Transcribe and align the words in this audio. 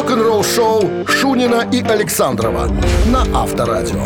Рок-н-ролл-шоу 0.00 1.06
Шунина 1.06 1.68
и 1.70 1.82
Александрова 1.82 2.68
на 3.12 3.20
Авторадио. 3.38 4.02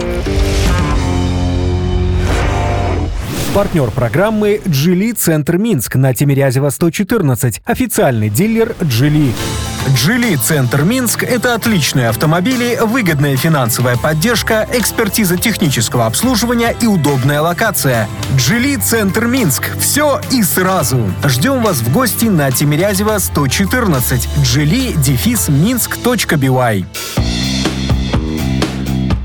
Партнер 3.55 3.93
программы 3.93 4.61
«Джили 4.67 5.13
Центр 5.13 5.57
Минск» 5.57 5.95
на 5.95 6.13
Тимирязева 6.13 6.71
114. 6.71 7.63
Официальный 7.65 8.29
дилер 8.29 8.75
«Джили». 8.83 9.31
«Джили 9.95 10.37
Центр 10.37 10.83
Минск»— 10.83 11.23
это 11.25 11.55
отличные 11.55 12.09
автомобили, 12.09 12.79
выгодная 12.83 13.37
финансовая 13.37 13.97
поддержка, 13.97 14.69
экспертиза 14.73 15.37
технического 15.37 16.07
обслуживания 16.07 16.75
и 16.81 16.87
удобная 16.87 17.41
локация. 17.41 18.09
«Джили 18.37 18.77
Центр 18.77 19.27
Минск»— 19.27 19.71
все 19.79 20.21
и 20.31 20.43
сразу. 20.43 21.13
Ждем 21.25 21.63
вас 21.63 21.79
в 21.79 21.93
гости 21.93 22.27
на 22.27 22.51
Тимирязева 22.51 23.19
114. 23.19 24.29
«Джили» 24.43 24.93
дефис 24.93 25.49
минск.бивай. 25.49 26.87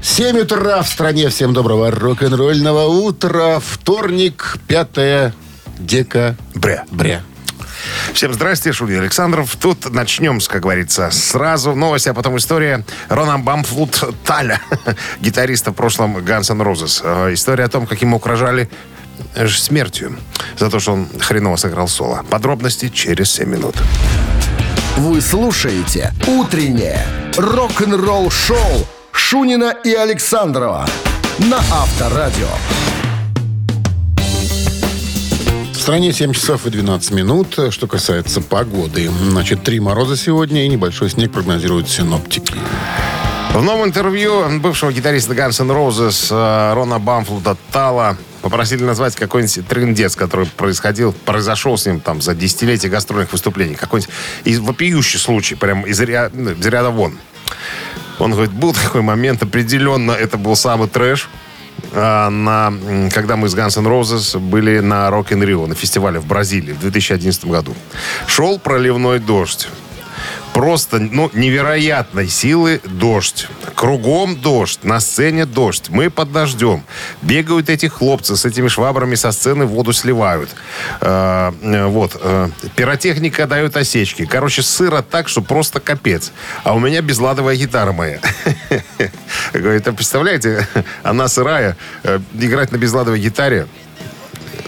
7 0.01 0.37
утра 0.39 0.81
в 0.81 0.87
стране. 0.89 1.29
Всем 1.29 1.53
доброго 1.53 1.91
рок-н-ролльного 1.91 2.87
утра. 2.87 3.59
Вторник, 3.59 4.57
5 4.67 5.33
декабря. 5.79 6.83
Бря. 6.91 7.21
Всем 8.13 8.33
здрасте, 8.33 8.71
Шули 8.73 8.95
Александров. 8.95 9.55
Тут 9.55 9.91
начнем, 9.93 10.39
как 10.39 10.61
говорится, 10.61 11.09
сразу 11.11 11.75
новость, 11.75 12.07
а 12.07 12.13
потом 12.13 12.37
история 12.37 12.83
Рона 13.09 13.39
Бамфлут 13.39 14.03
Таля, 14.25 14.61
гитариста 15.19 15.71
в 15.71 15.75
прошлом 15.75 16.17
Guns 16.17 16.51
N'. 16.51 16.61
Э, 17.03 17.33
История 17.33 17.65
о 17.65 17.69
том, 17.69 17.87
как 17.87 18.01
ему 18.01 18.17
угрожали 18.17 18.69
э, 19.35 19.47
смертью 19.47 20.17
за 20.57 20.69
то, 20.69 20.79
что 20.79 20.93
он 20.93 21.07
хреново 21.19 21.55
сыграл 21.55 21.87
соло. 21.87 22.23
Подробности 22.29 22.89
через 22.89 23.31
7 23.31 23.49
минут. 23.49 23.75
Вы 24.97 25.21
слушаете 25.21 26.13
«Утреннее 26.27 27.05
рок-н-ролл-шоу» 27.37 28.85
Шунина 29.11 29.75
и 29.83 29.93
Александрова 29.93 30.85
на 31.39 31.57
Авторадио. 31.57 32.47
Стране 35.89 36.13
7 36.13 36.33
часов 36.33 36.67
и 36.67 36.69
12 36.69 37.11
минут. 37.13 37.57
Что 37.71 37.87
касается 37.87 38.41
погоды. 38.41 39.09
Значит, 39.09 39.63
три 39.63 39.79
мороза 39.79 40.15
сегодня 40.15 40.63
и 40.63 40.67
небольшой 40.67 41.09
снег 41.09 41.31
прогнозируют 41.31 41.89
синоптики. 41.89 42.53
В 43.55 43.63
новом 43.63 43.87
интервью 43.87 44.59
бывшего 44.59 44.93
гитариста 44.93 45.33
Guns 45.33 45.59
N' 45.59 45.71
Roses 45.71 46.27
э, 46.29 46.73
Рона 46.75 46.99
Бамфлута 46.99 47.57
Тала 47.71 48.17
попросили 48.43 48.83
назвать 48.83 49.15
какой-нибудь 49.15 49.67
трендец, 49.67 50.15
который 50.15 50.45
происходил, 50.45 51.11
произошел 51.25 51.75
с 51.75 51.87
ним 51.87 52.01
там 52.01 52.21
за 52.21 52.35
десятилетие 52.35 52.91
гастрольных 52.91 53.31
выступлений. 53.31 53.73
Какой-нибудь 53.73 54.13
из 54.43 54.59
вопиющий 54.59 55.17
случай, 55.17 55.55
прям 55.55 55.87
из 55.87 55.99
ря- 55.99 56.29
ну, 56.31 56.51
из 56.51 56.67
ряда 56.67 56.91
вон. 56.91 57.17
Он 58.19 58.33
говорит, 58.33 58.53
был 58.53 58.73
такой 58.75 59.01
момент, 59.01 59.41
определенно 59.41 60.11
это 60.11 60.37
был 60.37 60.55
самый 60.55 60.87
трэш, 60.87 61.29
на, 61.93 62.67
м, 62.67 63.09
когда 63.11 63.35
мы 63.35 63.47
с 63.49 63.55
Guns 63.55 63.77
N' 63.77 63.87
Roses 63.87 64.39
были 64.39 64.79
на 64.79 65.09
Rock 65.09 65.29
in 65.29 65.43
Rio, 65.43 65.67
на 65.67 65.75
фестивале 65.75 66.19
в 66.19 66.25
Бразилии 66.25 66.73
в 66.73 66.79
2011 66.79 67.45
году. 67.45 67.75
Шел 68.27 68.59
проливной 68.59 69.19
дождь. 69.19 69.67
Просто, 70.59 70.99
ну, 70.99 71.31
невероятной 71.33 72.27
силы 72.27 72.81
дождь. 72.83 73.47
Кругом 73.75 74.35
дождь, 74.35 74.83
на 74.83 74.99
сцене 74.99 75.45
дождь. 75.45 75.85
Мы 75.87 76.09
под 76.09 76.33
дождем. 76.33 76.83
Бегают 77.21 77.69
эти 77.69 77.85
хлопцы 77.85 78.35
с 78.35 78.43
этими 78.43 78.67
швабрами 78.67 79.15
со 79.15 79.31
сцены 79.31 79.63
воду 79.63 79.93
сливают. 79.93 80.49
Э, 80.99 81.53
э, 81.61 81.85
вот. 81.85 82.17
э, 82.21 82.49
пиротехника 82.75 83.47
дает 83.47 83.77
осечки. 83.77 84.25
Короче, 84.25 84.61
сыро 84.61 85.01
так, 85.01 85.29
что 85.29 85.41
просто 85.41 85.79
капец. 85.79 86.33
А 86.65 86.73
у 86.73 86.79
меня 86.79 87.01
безладовая 87.01 87.55
гитара 87.55 87.93
моя. 87.93 88.19
Говорит, 89.53 89.87
а 89.87 89.93
представляете, 89.93 90.67
она 91.03 91.29
сырая. 91.29 91.77
э, 92.03 92.19
Играть 92.33 92.73
на 92.73 92.77
безладовой 92.77 93.21
гитаре 93.21 93.65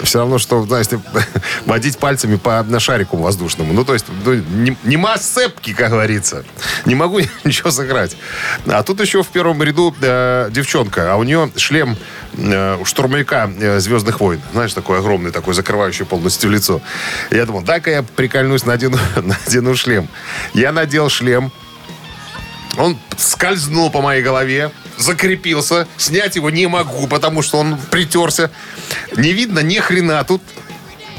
все 0.03 0.19
равно, 0.19 0.37
что, 0.37 0.63
знаете, 0.63 0.99
водить 1.65 1.97
пальцами 1.97 2.35
по 2.35 2.63
на 2.63 2.79
шарику 2.79 3.17
воздушному. 3.17 3.73
Ну, 3.73 3.85
то 3.85 3.93
есть, 3.93 4.05
ну, 4.25 4.33
не, 4.33 4.77
нема 4.83 5.17
сцепки, 5.17 5.73
как 5.73 5.89
говорится. 5.91 6.43
Не 6.85 6.95
могу 6.95 7.19
ничего 7.43 7.71
сыграть. 7.71 8.15
А 8.67 8.83
тут 8.83 8.99
еще 9.01 9.23
в 9.23 9.27
первом 9.27 9.61
ряду 9.63 9.95
э, 10.01 10.49
девчонка, 10.51 11.13
а 11.13 11.15
у 11.17 11.23
нее 11.23 11.51
шлем 11.55 11.97
э, 12.33 12.77
штурмовика 12.83 13.49
э, 13.59 13.79
«Звездных 13.79 14.19
войн». 14.19 14.41
Знаешь, 14.53 14.73
такой 14.73 14.99
огромный, 14.99 15.31
такой, 15.31 15.53
закрывающий 15.53 16.05
полностью 16.05 16.49
лицо. 16.49 16.81
Я 17.29 17.45
думал, 17.45 17.61
дай-ка 17.61 17.91
я 17.91 18.03
прикольнусь, 18.03 18.65
надену, 18.65 18.97
надену 19.15 19.75
шлем. 19.75 20.07
Я 20.53 20.71
надел 20.71 21.09
шлем, 21.09 21.51
он 22.77 22.97
скользнул 23.17 23.89
по 23.91 24.01
моей 24.01 24.23
голове, 24.23 24.71
закрепился. 24.97 25.87
Снять 25.97 26.35
его 26.35 26.49
не 26.49 26.67
могу, 26.67 27.07
потому 27.07 27.41
что 27.41 27.57
он 27.59 27.77
притерся. 27.89 28.51
Не 29.15 29.33
видно 29.33 29.59
ни 29.59 29.77
хрена. 29.79 30.23
Тут 30.23 30.41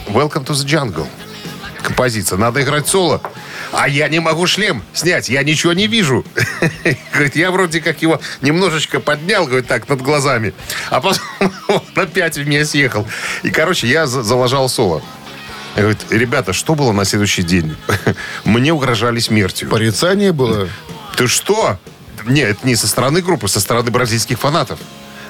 Welcome 0.08 0.44
to 0.46 0.52
the 0.52 0.64
Jungle. 0.66 1.06
Композиция. 1.82 2.38
Надо 2.38 2.62
играть 2.62 2.86
соло. 2.88 3.20
А 3.72 3.88
я 3.88 4.08
не 4.08 4.20
могу 4.20 4.46
шлем 4.46 4.82
снять. 4.92 5.28
Я 5.28 5.42
ничего 5.42 5.72
не 5.72 5.86
вижу. 5.86 6.24
Говорит, 7.12 7.36
я 7.36 7.50
вроде 7.50 7.80
как 7.80 8.02
его 8.02 8.20
немножечко 8.40 9.00
поднял, 9.00 9.46
говорит, 9.46 9.66
так, 9.66 9.88
над 9.88 10.02
глазами. 10.02 10.52
А 10.90 11.00
потом 11.00 11.22
он 11.68 11.82
опять 11.96 12.36
в 12.36 12.46
меня 12.46 12.64
съехал. 12.64 13.06
И, 13.42 13.50
короче, 13.50 13.88
я 13.88 14.06
за- 14.06 14.22
залажал 14.22 14.68
соло. 14.68 15.02
Говорит, 15.74 15.98
ребята, 16.10 16.52
что 16.52 16.74
было 16.74 16.92
на 16.92 17.04
следующий 17.04 17.42
день? 17.42 17.76
Мне 18.44 18.72
угрожали 18.72 19.20
смертью. 19.20 19.68
Порицание 19.70 20.32
было. 20.32 20.68
Ты 21.16 21.26
что? 21.26 21.78
Нет, 22.26 22.50
это 22.50 22.66
не 22.66 22.76
со 22.76 22.86
стороны 22.88 23.20
группы, 23.22 23.48
со 23.48 23.60
стороны 23.60 23.90
бразильских 23.90 24.38
фанатов. 24.38 24.78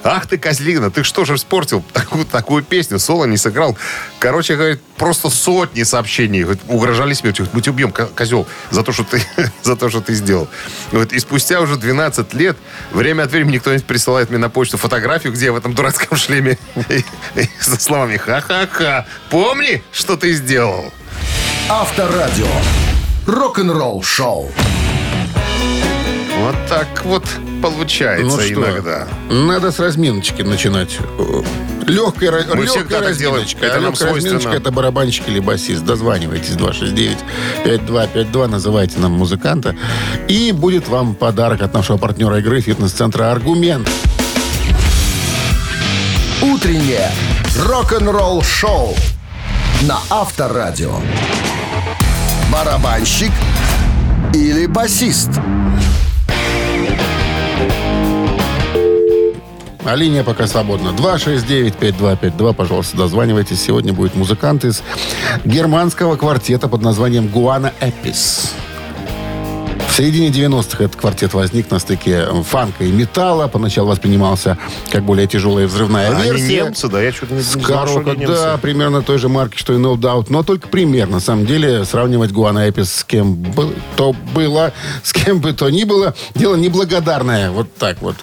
Ах 0.05 0.27
ты, 0.27 0.37
козлина, 0.37 0.91
ты 0.91 1.05
что 1.05 1.25
же 1.25 1.37
испортил 1.37 1.85
такую, 1.93 2.25
такую 2.25 2.65
песню? 2.65 2.99
Соло 2.99 3.25
не 3.27 3.37
сыграл. 3.37 3.79
Короче, 4.19 4.57
говорит, 4.57 4.81
просто 4.97 5.31
сотни 5.31 5.85
сообщений. 5.85 6.43
Говорит, 6.43 6.61
угрожали 6.67 7.13
смертью. 7.15 7.47
Мы 7.53 7.61
тебя 7.63 7.73
убьем, 7.73 7.93
ко- 7.93 8.07
козел, 8.07 8.49
за 8.73 8.83
то, 8.83 8.91
что 8.91 9.05
ты, 9.05 9.23
за 9.63 9.77
то, 9.77 9.89
что 9.91 10.01
ты 10.01 10.15
сделал. 10.15 10.49
Говорит, 10.91 11.13
и 11.13 11.21
спустя 11.21 11.61
уже 11.61 11.77
12 11.77 12.35
лет, 12.35 12.57
время 12.91 13.23
от 13.23 13.31
времени 13.31 13.59
кто-нибудь 13.59 13.87
присылает 13.87 14.29
мне 14.31 14.39
на 14.39 14.51
почту 14.51 14.77
фотографию, 14.77 15.33
где 15.33 15.45
я 15.47 15.53
в 15.53 15.57
этом 15.57 15.73
дурацком 15.73 16.17
шлеме 16.19 16.59
и- 16.89 17.05
и 17.41 17.49
со 17.61 17.79
словами 17.81 18.17
«Ха-ха-ха, 18.17 19.07
помни, 19.31 19.85
что 19.93 20.17
ты 20.17 20.33
сделал?» 20.33 20.93
Авторадио. 21.69 22.49
Рок-н-ролл-шоу. 23.27 24.51
Вот 26.43 26.57
так 26.69 27.05
вот 27.05 27.25
получается 27.63 28.25
Ну 28.25 28.33
что, 28.33 28.53
иногда. 28.53 29.07
Надо 29.31 29.71
с 29.71 29.79
разминочки 29.79 30.43
начинать. 30.43 30.99
Легкая, 31.87 32.33
Мы 32.53 32.65
легкая 32.65 33.01
разминочка. 33.01 33.65
Это 33.65 33.77
А 33.77 33.81
нам 33.81 33.93
легкая 33.93 34.13
разминочка 34.13 34.51
это 34.51 34.73
барабанщик 34.73 35.29
или 35.29 35.39
басист. 35.39 35.85
Дозванивайтесь 35.85 36.57
269-5252, 37.65 38.49
называйте 38.49 38.99
нам 38.99 39.13
музыканта. 39.13 39.77
И 40.27 40.51
будет 40.51 40.89
вам 40.89 41.15
подарок 41.15 41.63
от 41.63 41.75
нашего 41.75 41.97
партнера 41.97 42.41
игры 42.41 42.61
фитнес-центра 42.61 43.31
«Аргумент». 43.31 43.89
Утреннее 46.43 47.09
рок-н-ролл-шоу 47.57 48.97
на 49.83 50.01
Авторадио. 50.11 50.97
Барабанщик 52.51 53.31
или 54.35 54.67
басист? 54.67 55.31
А 59.85 59.97
линия 59.97 60.23
пока 60.23 60.47
свободна. 60.47 60.91
269-5252, 60.91 62.55
пожалуйста, 62.55 62.97
дозванивайтесь. 62.97 63.61
Сегодня 63.61 63.93
будет 63.93 64.15
музыкант 64.15 64.65
из 64.65 64.83
германского 65.45 66.17
квартета 66.17 66.69
под 66.69 66.83
названием 66.83 67.27
«Гуана 67.29 67.73
Эпис». 67.81 68.53
В 69.89 69.95
середине 69.95 70.29
90-х 70.29 70.85
этот 70.85 70.97
квартет 70.99 71.35
возник 71.35 71.71
на 71.71 71.79
стыке 71.79 72.25
фанка 72.49 72.85
и 72.85 72.91
металла. 72.91 73.47
Поначалу 73.49 73.89
воспринимался 73.91 74.57
как 74.91 75.03
более 75.05 75.27
тяжелая 75.27 75.67
взрывная 75.67 76.09
А 76.11 76.17
Они 76.17 76.31
версия. 76.31 76.63
немцы, 76.65 76.89
да, 76.89 77.03
я 77.03 77.13
что-то 77.13 77.35
не, 77.35 77.41
знал, 77.43 77.87
что 77.87 77.99
они 77.99 78.21
немцы. 78.21 78.35
да, 78.35 78.57
примерно 78.57 79.03
той 79.03 79.19
же 79.19 79.29
марки, 79.29 79.59
что 79.59 79.75
и 79.75 79.77
No 79.77 79.97
Doubt, 79.97 80.29
но 80.31 80.43
только 80.45 80.69
примерно. 80.69 81.17
На 81.17 81.21
самом 81.21 81.45
деле, 81.45 81.85
сравнивать 81.85 82.33
Гуана 82.33 82.71
Эпис 82.71 82.91
с 82.91 83.05
кем 83.05 83.35
бы 83.35 83.75
то 83.97 84.15
было, 84.35 84.73
с 85.03 85.13
кем 85.13 85.41
бы 85.41 85.53
то 85.53 85.69
ни 85.69 85.85
было, 85.85 86.15
дело 86.35 86.57
неблагодарное. 86.57 87.51
Вот 87.51 87.75
так 87.77 88.01
вот. 88.01 88.17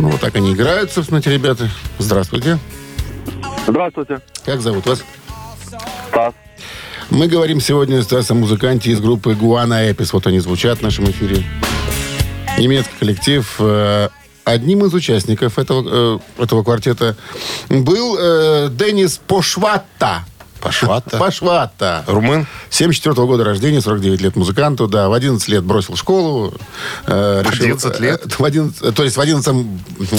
Ну, 0.00 0.10
вот 0.10 0.20
так 0.20 0.34
они 0.36 0.52
играют, 0.52 0.92
собственно, 0.92 1.18
эти 1.18 1.28
ребята. 1.28 1.68
Здравствуйте. 1.98 2.58
Здравствуйте. 3.66 4.20
Как 4.44 4.60
зовут 4.60 4.86
вас? 4.86 5.04
Стас. 6.08 6.34
Мы 7.10 7.28
говорим 7.28 7.60
сегодня 7.60 8.02
с 8.02 8.30
о 8.30 8.34
музыканте 8.34 8.90
из 8.90 9.00
группы 9.00 9.34
Гуана 9.34 9.90
Эпис. 9.90 10.12
Вот 10.12 10.26
они 10.26 10.40
звучат 10.40 10.78
в 10.78 10.82
нашем 10.82 11.10
эфире. 11.10 11.44
Немецкий 12.58 12.94
коллектив. 12.98 13.54
Э, 13.58 14.08
Одним 14.44 14.84
из 14.84 14.92
участников 14.92 15.58
этого, 15.58 16.20
э, 16.38 16.42
этого 16.42 16.62
квартета 16.62 17.16
был 17.70 18.16
э, 18.18 18.68
Денис 18.70 19.18
Пошватта. 19.26 20.24
Пашвата. 20.64 21.18
Пашвата. 21.18 22.04
Румын? 22.06 22.46
74 22.70 23.26
года 23.26 23.44
рождения, 23.44 23.80
49 23.82 24.20
лет 24.22 24.34
музыканту, 24.36 24.88
да, 24.88 25.08
в 25.08 25.12
11 25.12 25.46
лет 25.48 25.62
бросил 25.62 25.94
школу. 25.94 26.54
э, 27.06 27.42
В 27.44 27.48
11 27.52 28.00
лет? 28.00 28.22
э, 28.24 28.28
в 28.38 28.42
11, 28.44 28.94
то 28.94 29.04
есть 29.04 29.16
в 29.16 29.20
11, 29.20 29.66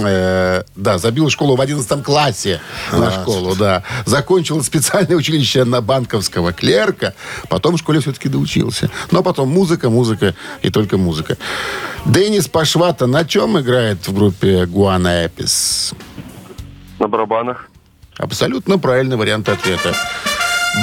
э, 0.04 0.64
да, 0.76 0.98
забил 1.00 1.30
школу 1.30 1.56
в 1.56 1.62
11 1.62 2.04
классе 2.04 2.62
на 2.92 3.12
школу, 3.12 3.56
да. 3.56 3.84
Закончил 4.06 4.64
специальное 4.64 5.16
училище 5.18 5.64
на 5.66 5.82
банковского 5.82 6.54
клерка, 6.54 7.16
потом 7.50 7.76
в 7.76 7.80
школе 7.80 8.00
все-таки 8.00 8.30
доучился. 8.30 8.92
Но 9.12 9.24
потом 9.24 9.50
музыка, 9.50 9.90
музыка 9.90 10.36
и 10.62 10.70
только 10.70 10.98
музыка. 10.98 11.38
Денис 12.06 12.48
Пашвата 12.48 13.08
на 13.08 13.26
чем 13.26 13.60
играет 13.60 14.08
в 14.08 14.14
группе 14.14 14.68
Гуана 14.68 15.26
Эпис? 15.26 15.94
На 17.00 17.08
барабанах. 17.08 17.68
Абсолютно 18.18 18.78
правильный 18.80 19.18
вариант 19.18 19.50
ответа. 19.50 19.94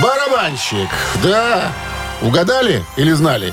Барабанщик, 0.00 0.88
да. 1.22 1.70
Угадали 2.22 2.84
или 2.96 3.12
знали? 3.12 3.52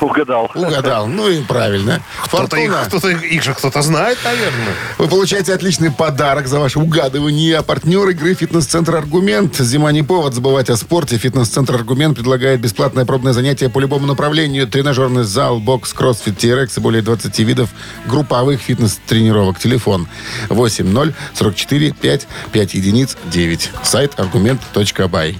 Угадал. 0.00 0.50
Угадал. 0.54 1.06
Ну 1.06 1.28
и 1.28 1.42
правильно. 1.42 2.02
Кто-то 2.26 2.56
их, 2.56 2.72
их, 3.04 3.32
их 3.32 3.42
же 3.42 3.54
кто-то 3.54 3.82
знает, 3.82 4.18
наверное. 4.24 4.74
Вы 4.98 5.08
получаете 5.08 5.54
отличный 5.54 5.90
подарок 5.90 6.46
за 6.46 6.58
ваше 6.58 6.78
угадывание. 6.78 7.58
А 7.58 7.62
партнер 7.62 8.08
игры 8.08 8.34
«Фитнес-центр 8.34 8.96
Аргумент». 8.96 9.56
Зима 9.56 9.92
не 9.92 10.02
повод 10.02 10.34
забывать 10.34 10.70
о 10.70 10.76
спорте. 10.76 11.16
«Фитнес-центр 11.18 11.74
Аргумент» 11.74 12.16
предлагает 12.16 12.60
бесплатное 12.60 13.04
пробное 13.04 13.32
занятие 13.32 13.68
по 13.68 13.78
любому 13.78 14.06
направлению. 14.06 14.66
Тренажерный 14.66 15.24
зал, 15.24 15.60
бокс, 15.60 15.92
кроссфит, 15.92 16.42
TRX 16.42 16.72
и 16.76 16.80
более 16.80 17.02
20 17.02 17.38
видов 17.40 17.70
групповых 18.06 18.60
фитнес-тренировок. 18.60 19.58
Телефон 19.58 20.08
80 20.48 21.14
44 21.34 21.92
5 21.92 22.28
5 22.52 22.74
единиц 22.74 23.16
9. 23.30 23.70
Сайт 23.82 24.18
аргумент.бай. 24.18 25.36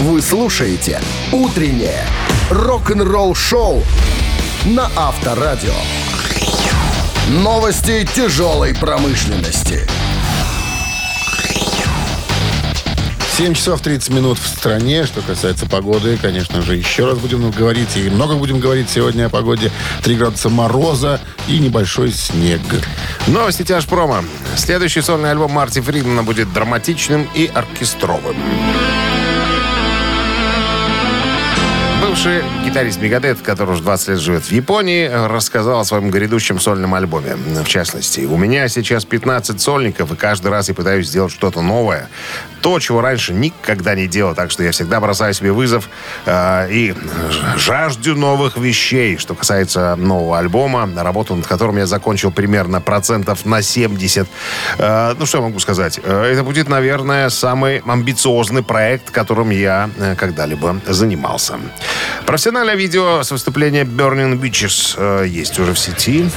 Вы 0.00 0.22
слушаете 0.22 0.98
«Утреннее 1.30 2.06
рок-н-ролл-шоу» 2.48 3.82
на 4.64 4.90
Авторадио. 4.96 5.74
Новости 7.28 8.08
тяжелой 8.14 8.74
промышленности. 8.74 9.86
7 13.36 13.52
часов 13.52 13.82
30 13.82 14.08
минут 14.08 14.38
в 14.38 14.46
стране. 14.46 15.04
Что 15.04 15.20
касается 15.20 15.66
погоды, 15.66 16.16
конечно 16.16 16.62
же, 16.62 16.76
еще 16.76 17.04
раз 17.04 17.18
будем 17.18 17.50
говорить. 17.50 17.94
И 17.98 18.08
много 18.08 18.36
будем 18.36 18.58
говорить 18.58 18.88
сегодня 18.88 19.26
о 19.26 19.28
погоде. 19.28 19.70
3 20.02 20.16
градуса 20.16 20.48
мороза 20.48 21.20
и 21.46 21.58
небольшой 21.58 22.10
снег. 22.10 22.62
Новости 23.26 23.64
тяжпрома. 23.64 24.24
Следующий 24.56 25.02
сольный 25.02 25.30
альбом 25.30 25.52
Марти 25.52 25.82
Фридмана 25.82 26.22
будет 26.22 26.50
драматичным 26.54 27.28
и 27.34 27.50
оркестровым. 27.52 28.36
Бывший 32.10 32.42
гитарист 32.64 33.00
Мегадет, 33.00 33.40
который 33.40 33.74
уже 33.74 33.82
20 33.84 34.08
лет 34.08 34.18
живет 34.18 34.42
в 34.42 34.50
Японии, 34.50 35.06
рассказал 35.28 35.78
о 35.78 35.84
своем 35.84 36.10
грядущем 36.10 36.58
сольном 36.58 36.92
альбоме. 36.94 37.36
В 37.36 37.68
частности, 37.68 38.22
«У 38.22 38.36
меня 38.36 38.66
сейчас 38.66 39.04
15 39.04 39.60
сольников, 39.60 40.10
и 40.10 40.16
каждый 40.16 40.50
раз 40.50 40.68
я 40.68 40.74
пытаюсь 40.74 41.06
сделать 41.06 41.32
что-то 41.32 41.62
новое. 41.62 42.08
То, 42.62 42.78
чего 42.78 43.00
раньше 43.00 43.32
никогда 43.32 43.94
не 43.94 44.06
делал, 44.06 44.34
так 44.34 44.50
что 44.50 44.62
я 44.62 44.70
всегда 44.72 45.00
бросаю 45.00 45.34
себе 45.34 45.52
вызов 45.52 45.88
э, 46.26 46.70
и 46.70 46.94
жажду 47.56 48.14
новых 48.14 48.56
вещей. 48.56 49.16
Что 49.16 49.34
касается 49.34 49.96
нового 49.96 50.38
альбома, 50.38 50.88
работу 50.96 51.34
над 51.34 51.46
которым 51.46 51.78
я 51.78 51.86
закончил 51.86 52.30
примерно 52.30 52.80
процентов 52.80 53.44
на 53.44 53.62
70. 53.62 54.28
Э, 54.78 55.14
ну, 55.18 55.26
что 55.26 55.38
я 55.38 55.44
могу 55.44 55.58
сказать? 55.58 56.00
Э, 56.02 56.24
Это 56.32 56.42
будет, 56.42 56.68
наверное, 56.68 57.30
самый 57.30 57.82
амбициозный 57.86 58.62
проект, 58.62 59.10
которым 59.10 59.50
я 59.50 59.90
э, 59.98 60.14
когда-либо 60.16 60.80
занимался. 60.86 61.58
Профессиональное 62.26 62.76
видео 62.76 63.22
с 63.22 63.30
выступления 63.30 63.84
Burning 63.84 64.38
Beaches 64.40 64.94
э, 64.96 65.26
есть 65.26 65.58
уже 65.58 65.72
в 65.72 65.78
сети. 65.78 66.30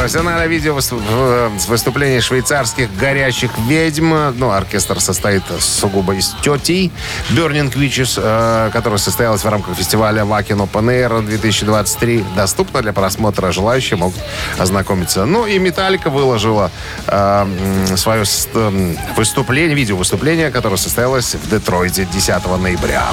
Профессиональное 0.00 0.46
видео 0.46 0.80
с 0.80 1.68
выступления 1.68 2.22
швейцарских 2.22 2.88
горящих 2.96 3.50
ведьм. 3.68 4.32
Ну, 4.38 4.50
оркестр 4.50 4.98
состоит 4.98 5.42
сугубо 5.58 6.14
из 6.14 6.34
тетей. 6.40 6.90
Burning 7.32 7.70
Witches, 7.74 8.18
э, 8.20 8.70
которая 8.72 8.98
состоялась 8.98 9.44
в 9.44 9.48
рамках 9.48 9.76
фестиваля 9.76 10.22
Open 10.22 10.86
Air 10.86 11.22
2023. 11.22 12.24
Доступна 12.34 12.80
для 12.80 12.94
просмотра. 12.94 13.52
Желающие 13.52 13.98
могут 13.98 14.18
ознакомиться. 14.56 15.26
Ну 15.26 15.44
и 15.44 15.58
Металлика 15.58 16.08
выложила 16.08 16.70
э, 17.06 17.94
свое 17.96 18.24
м, 18.54 18.96
выступление, 19.18 19.76
видео 19.76 19.98
выступление, 19.98 20.50
которое 20.50 20.78
состоялось 20.78 21.34
в 21.34 21.50
Детройте 21.50 22.08
10 22.10 22.46
ноября. 22.56 23.04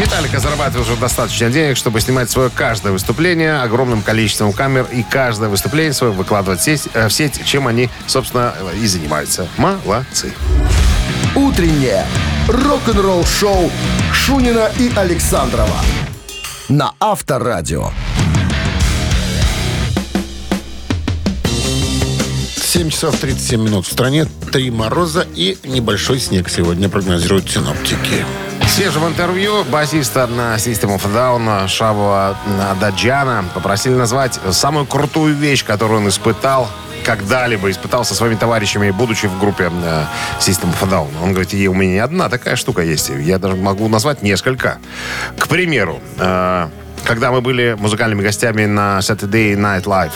Металлика 0.00 0.40
зарабатывает 0.40 0.88
уже 0.88 0.98
достаточно 0.98 1.50
денег, 1.50 1.76
чтобы 1.76 2.00
снимать 2.00 2.30
свое 2.30 2.48
каждое 2.48 2.90
выступление 2.90 3.60
огромным 3.60 4.00
количеством 4.00 4.54
камер 4.54 4.86
и 4.90 5.02
каждое 5.02 5.50
выступление 5.50 5.92
свое 5.92 6.10
выкладывать 6.10 6.60
в 6.60 6.64
сеть, 6.64 6.88
э, 6.94 7.06
в 7.06 7.12
сеть, 7.12 7.44
чем 7.44 7.66
они, 7.66 7.90
собственно, 8.06 8.54
и 8.80 8.86
занимаются. 8.86 9.46
Молодцы. 9.58 10.32
«Утреннее 11.34 12.06
рок-н-ролл-шоу» 12.48 13.70
Шунина 14.14 14.70
и 14.78 14.90
Александрова 14.96 15.76
на 16.70 16.94
Авторадио. 16.98 17.90
7 22.56 22.88
часов 22.88 23.18
37 23.20 23.62
минут 23.62 23.86
в 23.86 23.92
стране. 23.92 24.24
3 24.50 24.70
мороза 24.70 25.26
и 25.34 25.58
небольшой 25.64 26.20
снег 26.20 26.48
сегодня 26.48 26.88
прогнозируют 26.88 27.50
синоптики. 27.50 28.24
Свежем 28.70 29.06
интервью 29.06 29.64
басиста 29.64 30.26
на 30.28 30.54
System 30.54 30.96
of 30.96 31.02
Down 31.12 31.66
Шава 31.66 32.36
Даджана 32.80 33.44
попросили 33.52 33.94
назвать 33.94 34.38
самую 34.52 34.86
крутую 34.86 35.34
вещь, 35.34 35.64
которую 35.64 36.00
он 36.00 36.08
испытал 36.08 36.68
когда-либо 37.04 37.70
испытал 37.70 38.04
со 38.04 38.14
своими 38.14 38.36
товарищами, 38.36 38.90
будучи 38.90 39.26
в 39.26 39.38
группе 39.40 39.64
э, 39.64 40.04
System 40.38 40.72
of 40.72 40.88
Down. 40.88 41.08
Он 41.22 41.30
говорит, 41.32 41.52
и 41.54 41.66
у 41.66 41.74
меня 41.74 41.92
не 41.92 41.98
одна 41.98 42.28
такая 42.28 42.56
штука 42.56 42.82
есть. 42.82 43.08
Я 43.08 43.38
даже 43.38 43.56
могу 43.56 43.88
назвать 43.88 44.22
несколько. 44.22 44.78
К 45.36 45.48
примеру, 45.48 45.98
э, 46.18 46.68
когда 47.04 47.32
мы 47.32 47.40
были 47.40 47.76
музыкальными 47.78 48.22
гостями 48.22 48.66
на 48.66 48.98
Saturday 48.98 49.56
Night 49.56 49.84
Live, 49.84 50.12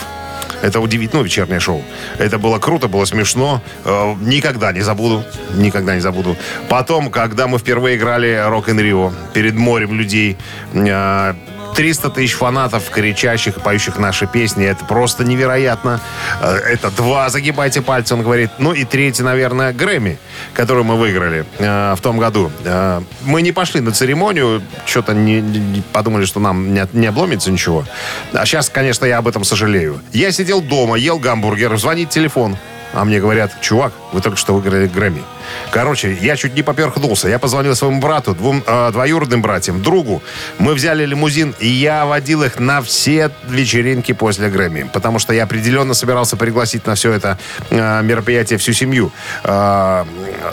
это 0.63 0.81
удивительно, 0.81 1.21
ну, 1.21 1.25
вечернее 1.25 1.61
шоу. 1.61 1.83
Это 2.19 2.39
было 2.39 2.59
круто, 2.59 2.89
было 2.89 3.05
смешно. 3.05 3.63
Э, 3.85 4.15
никогда 4.21 4.73
не 4.73 4.83
забуду. 4.83 5.25
Никогда 5.55 5.95
не 5.95 6.01
забуду. 6.01 6.37
Потом, 6.69 7.11
когда 7.11 7.47
мы 7.47 7.59
впервые 7.59 7.97
играли 7.97 8.43
Рок 8.47 8.69
ин 8.69 8.81
Рио 8.81 9.13
перед 9.33 9.55
морем 9.55 9.95
людей, 9.95 10.37
э, 10.73 11.35
300 11.75 12.11
тысяч 12.11 12.35
фанатов, 12.35 12.89
кричащих, 12.91 13.57
поющих 13.61 13.99
наши 13.99 14.27
песни. 14.27 14.65
Это 14.67 14.85
просто 14.85 15.25
невероятно. 15.25 16.01
Э, 16.41 16.57
Это 16.57 16.91
два, 16.91 17.29
загибайте 17.31 17.83
пальцы, 17.83 18.15
он 18.15 18.23
говорит. 18.23 18.51
Ну 18.59 18.73
и 18.73 18.85
третий, 18.85 19.23
наверное, 19.23 19.73
Грэмми, 19.73 20.19
который 20.55 20.85
мы 20.85 20.97
выиграли 20.97 21.45
э, 21.59 21.95
в 21.97 22.01
том 22.01 22.19
году. 22.19 22.51
Э, 22.65 23.01
мы 23.25 23.43
не 23.43 23.53
пошли 23.53 23.81
на 23.81 23.93
церемонию, 23.93 24.63
что-то 24.87 25.15
не, 25.15 25.41
не- 25.41 25.83
подумали, 25.93 26.25
что 26.25 26.41
нам 26.41 26.73
не, 26.75 26.87
не 26.93 27.07
обломится 27.09 27.51
ничего. 27.51 27.85
А 28.33 28.47
сейчас, 28.47 28.69
конечно, 28.69 29.05
я 29.07 29.19
об 29.19 29.29
этом 29.29 29.45
сожалею. 29.45 30.01
Я 30.13 30.33
сидел 30.33 30.61
дома, 30.63 30.97
ел 30.97 31.19
гамбургер, 31.19 31.77
звонит 31.77 32.11
телефон. 32.11 32.57
А 32.95 33.05
мне 33.05 33.21
говорят, 33.21 33.61
чувак, 33.61 33.93
вы 34.13 34.21
только 34.21 34.39
что 34.39 34.55
выиграли 34.55 34.87
Грэмми. 34.87 35.23
Короче, 35.71 36.17
я 36.21 36.37
чуть 36.37 36.55
не 36.55 36.63
поперхнулся. 36.63 37.29
Я 37.29 37.41
позвонил 37.41 37.75
своему 37.75 38.01
брату, 38.01 38.35
двум 38.35 38.63
э, 38.65 38.91
двоюродным 38.93 39.43
братьям, 39.43 39.83
другу. 39.83 40.23
Мы 40.59 40.75
взяли 40.75 41.05
лимузин, 41.05 41.55
и 41.59 41.67
я 41.67 42.07
водил 42.07 42.45
их 42.45 42.61
на 42.61 42.83
все 42.83 43.31
вечеринки 43.49 44.13
после 44.13 44.49
Грэмми. 44.49 44.89
Потому 44.93 45.19
что 45.19 45.35
я 45.35 45.43
определенно 45.43 45.95
собирался 45.95 46.37
пригласить 46.37 46.87
на 46.87 46.95
все 46.95 47.13
это 47.13 47.37
э, 47.71 48.03
мероприятие 48.03 48.59
всю 48.59 48.73
семью. 48.73 49.11
Э, 49.43 50.05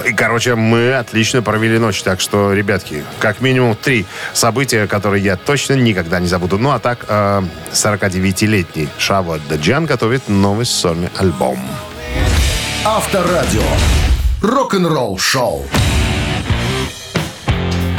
и, 0.08 0.14
короче, 0.14 0.56
мы 0.56 0.96
отлично 0.96 1.44
провели 1.44 1.78
ночь. 1.78 2.02
Так 2.02 2.20
что, 2.20 2.54
ребятки, 2.54 3.04
как 3.20 3.42
минимум 3.42 3.76
три 3.76 4.08
события, 4.34 4.88
которые 4.88 5.24
я 5.24 5.36
точно 5.36 5.74
никогда 5.74 6.20
не 6.20 6.28
забуду. 6.28 6.58
Ну, 6.58 6.72
а 6.72 6.80
так, 6.80 7.06
э, 7.08 7.44
49-летний 7.72 8.90
Шава 8.98 9.40
Даджан 9.48 9.86
готовит 9.86 10.28
новый 10.28 10.66
сольный 10.66 11.10
альбом. 11.18 11.60
Авторадио. 12.84 13.62
Рок-н-ролл-шоу. 14.42 15.68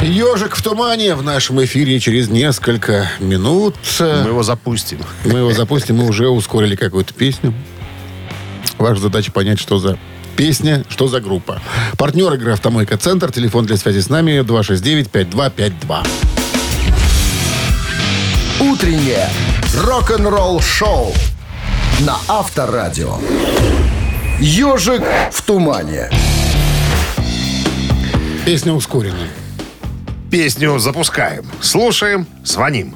Ежик 0.01 0.57
в 0.57 0.61
тумане 0.61 1.15
в 1.15 1.23
нашем 1.23 1.63
эфире 1.63 2.01
через 2.01 2.27
несколько 2.27 3.09
минут. 3.19 3.77
Мы 4.01 4.05
его 4.05 4.43
запустим. 4.43 4.99
Мы 5.23 5.39
его 5.39 5.53
запустим, 5.53 5.95
мы 5.95 6.05
уже 6.09 6.27
ускорили 6.27 6.75
какую-то 6.75 7.13
песню. 7.13 7.53
Ваша 8.77 8.99
задача 8.99 9.31
понять, 9.31 9.57
что 9.57 9.79
за 9.79 9.97
песня, 10.35 10.83
что 10.89 11.07
за 11.07 11.21
группа. 11.21 11.61
Партнер 11.97 12.33
игры 12.33 12.51
«Автомойка 12.51 12.97
Центр». 12.97 13.31
Телефон 13.31 13.65
для 13.65 13.77
связи 13.77 14.01
с 14.01 14.09
нами 14.09 14.41
269-5252. 14.41 16.05
Утреннее 18.59 19.29
рок-н-ролл-шоу 19.77 21.13
на 22.01 22.17
Авторадио. 22.27 23.17
Ежик 24.39 25.03
в 25.31 25.41
тумане. 25.43 26.09
Песня 28.45 28.73
ускоренная. 28.73 29.29
Песню 30.29 30.79
запускаем. 30.79 31.45
Слушаем, 31.61 32.27
звоним. 32.43 32.95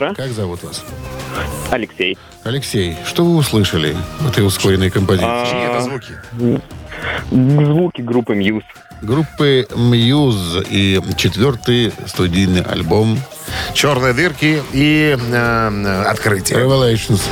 Утро. 0.00 0.14
Как 0.14 0.32
зовут 0.32 0.62
вас? 0.62 0.82
Алексей. 1.70 2.16
Алексей, 2.44 2.96
что 3.06 3.24
вы 3.24 3.36
услышали 3.36 3.96
в 4.20 4.28
этой 4.28 4.46
ускоренной 4.46 4.90
композиции? 4.90 5.50
Чьи 5.50 5.60
это 5.60 5.80
звуки? 5.82 6.60
Звуки 7.30 8.00
группы 8.00 8.34
Мьюз. 8.34 8.64
Группы 9.02 9.66
Muse 9.70 10.66
и 10.68 11.00
четвертый 11.16 11.92
студийный 12.06 12.60
альбом 12.60 13.18
Черные 13.72 14.12
дырки 14.12 14.62
и 14.72 15.16
э, 15.18 16.04
открытие. 16.06 16.58
Revelations. 16.58 17.22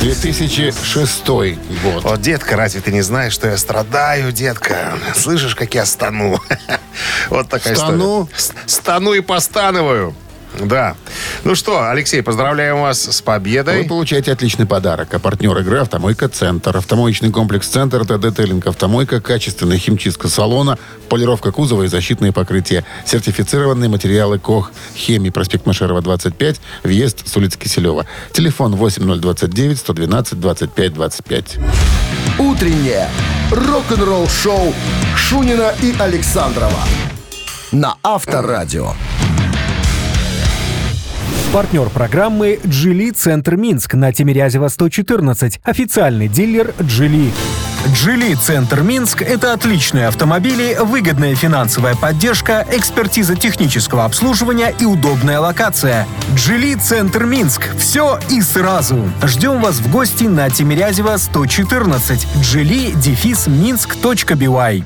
2006 0.00 1.26
год. 1.26 2.04
Вот, 2.04 2.20
детка, 2.20 2.56
разве 2.56 2.80
ты 2.80 2.92
не 2.92 3.00
знаешь, 3.00 3.32
что 3.32 3.48
я 3.48 3.56
страдаю, 3.56 4.30
детка? 4.30 4.98
Слышишь, 5.14 5.54
как 5.54 5.74
я 5.74 5.84
стану? 5.86 6.38
Вот 7.30 7.48
такая 7.48 7.74
Стану? 7.74 8.28
история. 8.32 8.62
С- 8.66 8.72
Стану 8.74 9.12
и 9.12 9.20
постанываю. 9.20 10.14
Да. 10.60 10.96
Ну 11.44 11.54
что, 11.54 11.88
Алексей, 11.90 12.22
поздравляем 12.22 12.80
вас 12.80 13.02
с 13.02 13.20
Вы 13.20 13.24
победой. 13.24 13.84
получаете 13.84 14.32
отличный 14.32 14.66
подарок. 14.66 15.12
А 15.12 15.18
партнер 15.18 15.56
игры 15.58 15.80
«Автомойка 15.80 16.28
Центр». 16.28 16.76
Автомоечный 16.76 17.30
комплекс 17.30 17.68
«Центр», 17.68 18.02
ТД-тейлинг 18.04 18.66
«Автомойка», 18.66 19.20
качественная 19.20 19.78
химчистка 19.78 20.28
салона, 20.28 20.78
полировка 21.08 21.52
кузова 21.52 21.84
и 21.84 21.88
защитные 21.88 22.32
покрытия. 22.32 22.84
Сертифицированные 23.04 23.88
материалы 23.88 24.38
КОХ. 24.38 24.72
Хемии. 24.96 25.30
Проспект 25.30 25.66
Машерова, 25.66 26.00
25. 26.00 26.60
Въезд 26.84 27.26
с 27.28 27.36
улицы 27.36 27.58
Киселева. 27.58 28.06
Телефон 28.32 28.76
8029 28.76 29.78
112 29.78 30.40
25 30.40 30.94
25. 30.94 31.56
Утреннее 32.38 33.08
рок-н-ролл-шоу 33.50 34.74
Шунина 35.16 35.74
и 35.82 35.94
Александрова 35.98 36.80
на 37.72 37.96
Авторадио. 38.02 38.92
Партнер 41.52 41.88
программы 41.88 42.58
«Джили 42.66 43.10
Центр 43.10 43.56
Минск» 43.56 43.94
на 43.94 44.12
Тимирязева 44.12 44.68
114. 44.68 45.60
Официальный 45.62 46.28
дилер 46.28 46.74
«Джили». 46.82 47.32
«Джили 47.94 48.34
Центр 48.34 48.82
Минск»— 48.82 49.22
это 49.22 49.52
отличные 49.52 50.08
автомобили, 50.08 50.76
выгодная 50.80 51.34
финансовая 51.34 51.94
поддержка, 51.94 52.66
экспертиза 52.72 53.36
технического 53.36 54.04
обслуживания 54.04 54.74
и 54.78 54.84
удобная 54.84 55.38
локация. 55.38 56.06
«Джили 56.34 56.74
Центр 56.74 57.24
Минск»— 57.24 57.70
все 57.78 58.18
и 58.28 58.42
сразу. 58.42 58.98
Ждем 59.22 59.62
вас 59.62 59.76
в 59.76 59.90
гости 59.90 60.24
на 60.24 60.50
Тимирязева 60.50 61.16
114. 61.16 62.26
«Джили» 62.42 62.90
дефис 62.96 63.46
минск.бивай. 63.46 64.84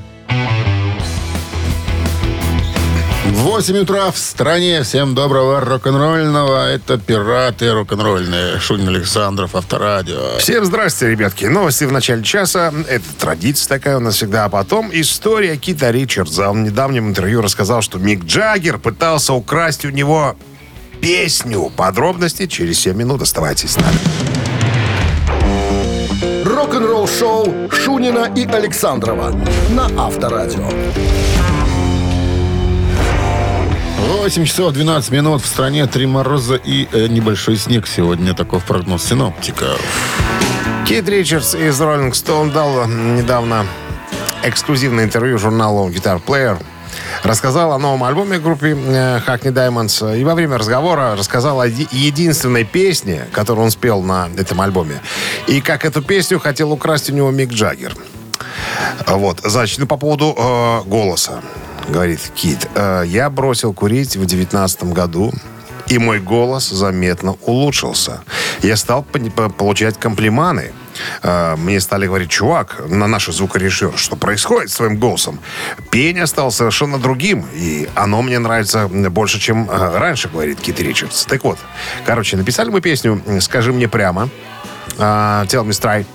8 3.41 3.75
утра 3.79 4.11
в 4.11 4.17
стране. 4.19 4.83
Всем 4.83 5.15
доброго 5.15 5.61
рок-н-ролльного. 5.61 6.69
Это 6.69 6.99
пираты 6.99 7.71
рок-н-ролльные. 7.71 8.59
Шунин 8.59 8.89
Александров, 8.89 9.55
Авторадио. 9.55 10.37
Всем 10.37 10.63
здрасте, 10.63 11.09
ребятки. 11.09 11.45
Новости 11.45 11.85
в 11.85 11.91
начале 11.91 12.23
часа. 12.23 12.71
Это 12.87 13.03
традиция 13.19 13.67
такая 13.67 13.97
у 13.97 13.99
нас 13.99 14.17
всегда. 14.17 14.45
А 14.45 14.49
потом 14.49 14.91
история 14.93 15.57
Кита 15.57 15.89
Ричардса. 15.89 16.51
Он 16.51 16.61
в 16.61 16.67
недавнем 16.67 17.09
интервью 17.09 17.41
рассказал, 17.41 17.81
что 17.81 17.97
Мик 17.97 18.25
Джаггер 18.25 18.77
пытался 18.77 19.33
украсть 19.33 19.85
у 19.85 19.89
него 19.89 20.35
песню. 21.01 21.71
Подробности 21.75 22.45
через 22.45 22.79
7 22.81 22.95
минут. 22.95 23.23
Оставайтесь 23.23 23.71
с 23.71 23.77
нами. 23.77 23.97
Рок-н-ролл-шоу 26.45 27.71
Шунина 27.71 28.31
и 28.35 28.45
Александрова 28.45 29.33
на 29.71 29.89
Авторадио. 29.97 30.69
8 34.11 34.45
часов 34.45 34.73
12 34.73 35.11
минут. 35.11 35.41
В 35.41 35.47
стране 35.47 35.87
три 35.87 36.05
мороза 36.05 36.55
и 36.55 36.85
э, 36.91 37.07
небольшой 37.07 37.55
снег 37.55 37.87
сегодня. 37.87 38.33
Таков 38.33 38.65
прогноз 38.65 39.05
синоптика. 39.05 39.67
Кит 40.85 41.07
Ричардс 41.07 41.55
из 41.55 41.79
Rolling 41.79 42.11
Stone 42.11 42.51
дал 42.51 42.87
недавно 42.87 43.65
эксклюзивное 44.43 45.05
интервью 45.05 45.37
журналу 45.37 45.89
Guitar 45.89 46.21
Player. 46.23 46.61
Рассказал 47.23 47.71
о 47.71 47.79
новом 47.79 48.03
альбоме 48.03 48.37
группы 48.37 48.71
э, 48.71 49.19
Hackney 49.25 49.53
Diamonds. 49.53 50.19
И 50.19 50.23
во 50.25 50.35
время 50.35 50.57
разговора 50.57 51.15
рассказал 51.15 51.61
о 51.61 51.67
еди- 51.67 51.87
единственной 51.91 52.65
песне, 52.65 53.27
которую 53.31 53.63
он 53.63 53.71
спел 53.71 54.01
на 54.01 54.29
этом 54.37 54.59
альбоме. 54.59 55.01
И 55.47 55.61
как 55.61 55.85
эту 55.85 56.01
песню 56.01 56.37
хотел 56.37 56.73
украсть 56.73 57.09
у 57.09 57.13
него 57.13 57.31
Мик 57.31 57.51
Джаггер. 57.51 57.95
Вот, 59.07 59.39
значит, 59.43 59.79
ну, 59.79 59.87
по 59.87 59.95
поводу 59.95 60.35
э, 60.37 60.81
голоса. 60.85 61.41
Говорит 61.89 62.19
Кит, 62.35 62.67
«Э, 62.75 63.03
я 63.05 63.29
бросил 63.29 63.73
курить 63.73 64.15
в 64.15 64.25
девятнадцатом 64.25 64.93
году, 64.93 65.33
и 65.87 65.97
мой 65.97 66.19
голос 66.19 66.69
заметно 66.69 67.35
улучшился. 67.41 68.21
Я 68.61 68.77
стал 68.77 69.03
получать 69.03 69.99
комплиманы. 69.99 70.71
Э, 71.21 71.55
Мне 71.57 71.81
стали 71.81 72.05
говорить, 72.05 72.29
чувак, 72.29 72.81
на 72.87 73.07
наши 73.07 73.33
звукорежиссер, 73.33 73.97
что 73.97 74.15
происходит 74.15 74.69
с 74.71 74.75
твоим 74.75 74.97
голосом? 74.97 75.39
Пение 75.89 76.27
стало 76.27 76.49
совершенно 76.51 76.97
другим, 76.97 77.45
и 77.53 77.89
оно 77.95 78.21
мне 78.21 78.39
нравится 78.39 78.87
больше, 78.87 79.39
чем 79.39 79.69
э, 79.69 79.97
раньше, 79.97 80.29
говорит 80.29 80.61
Кит 80.61 80.79
Ричардс. 80.79 81.25
Так 81.25 81.43
вот, 81.43 81.59
короче, 82.05 82.37
написали 82.37 82.69
мы 82.69 82.79
песню 82.79 83.21
«Скажи 83.41 83.73
мне 83.73 83.89
прямо», 83.89 84.29
«Tell 84.97 85.65
me 85.65 85.71
straight», 85.71 86.05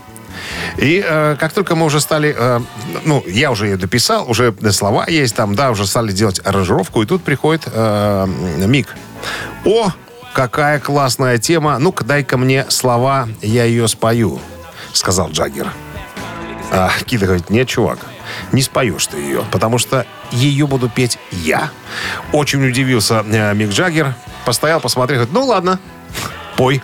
и 0.78 1.04
э, 1.06 1.36
как 1.38 1.52
только 1.52 1.74
мы 1.74 1.86
уже 1.86 2.00
стали, 2.00 2.34
э, 2.36 2.60
ну, 3.04 3.22
я 3.26 3.50
уже 3.50 3.66
ее 3.66 3.76
дописал, 3.76 4.28
уже 4.30 4.54
слова 4.72 5.06
есть 5.08 5.34
там, 5.34 5.54
да, 5.54 5.70
уже 5.70 5.86
стали 5.86 6.12
делать 6.12 6.40
аранжировку, 6.44 7.02
и 7.02 7.06
тут 7.06 7.22
приходит 7.22 7.64
э, 7.66 8.26
Мик. 8.66 8.94
О, 9.64 9.90
какая 10.34 10.80
классная 10.80 11.38
тема, 11.38 11.78
ну-ка 11.78 12.04
дай-ка 12.04 12.36
мне 12.36 12.66
слова, 12.68 13.28
я 13.42 13.64
ее 13.64 13.88
спою, 13.88 14.40
сказал 14.92 15.30
Джаггер. 15.30 15.72
А 16.70 16.90
Кита 17.04 17.26
говорит, 17.26 17.48
нет, 17.50 17.68
чувак, 17.68 17.98
не 18.52 18.62
споешь 18.62 19.06
ты 19.06 19.18
ее, 19.18 19.44
потому 19.50 19.78
что 19.78 20.06
ее 20.30 20.66
буду 20.66 20.88
петь 20.88 21.18
я. 21.30 21.70
Очень 22.32 22.66
удивился 22.66 23.24
э, 23.26 23.54
Мик 23.54 23.70
Джаггер, 23.70 24.14
постоял, 24.44 24.80
посмотрел, 24.80 25.20
говорит, 25.20 25.34
ну 25.34 25.46
ладно, 25.46 25.78
пой. 26.56 26.82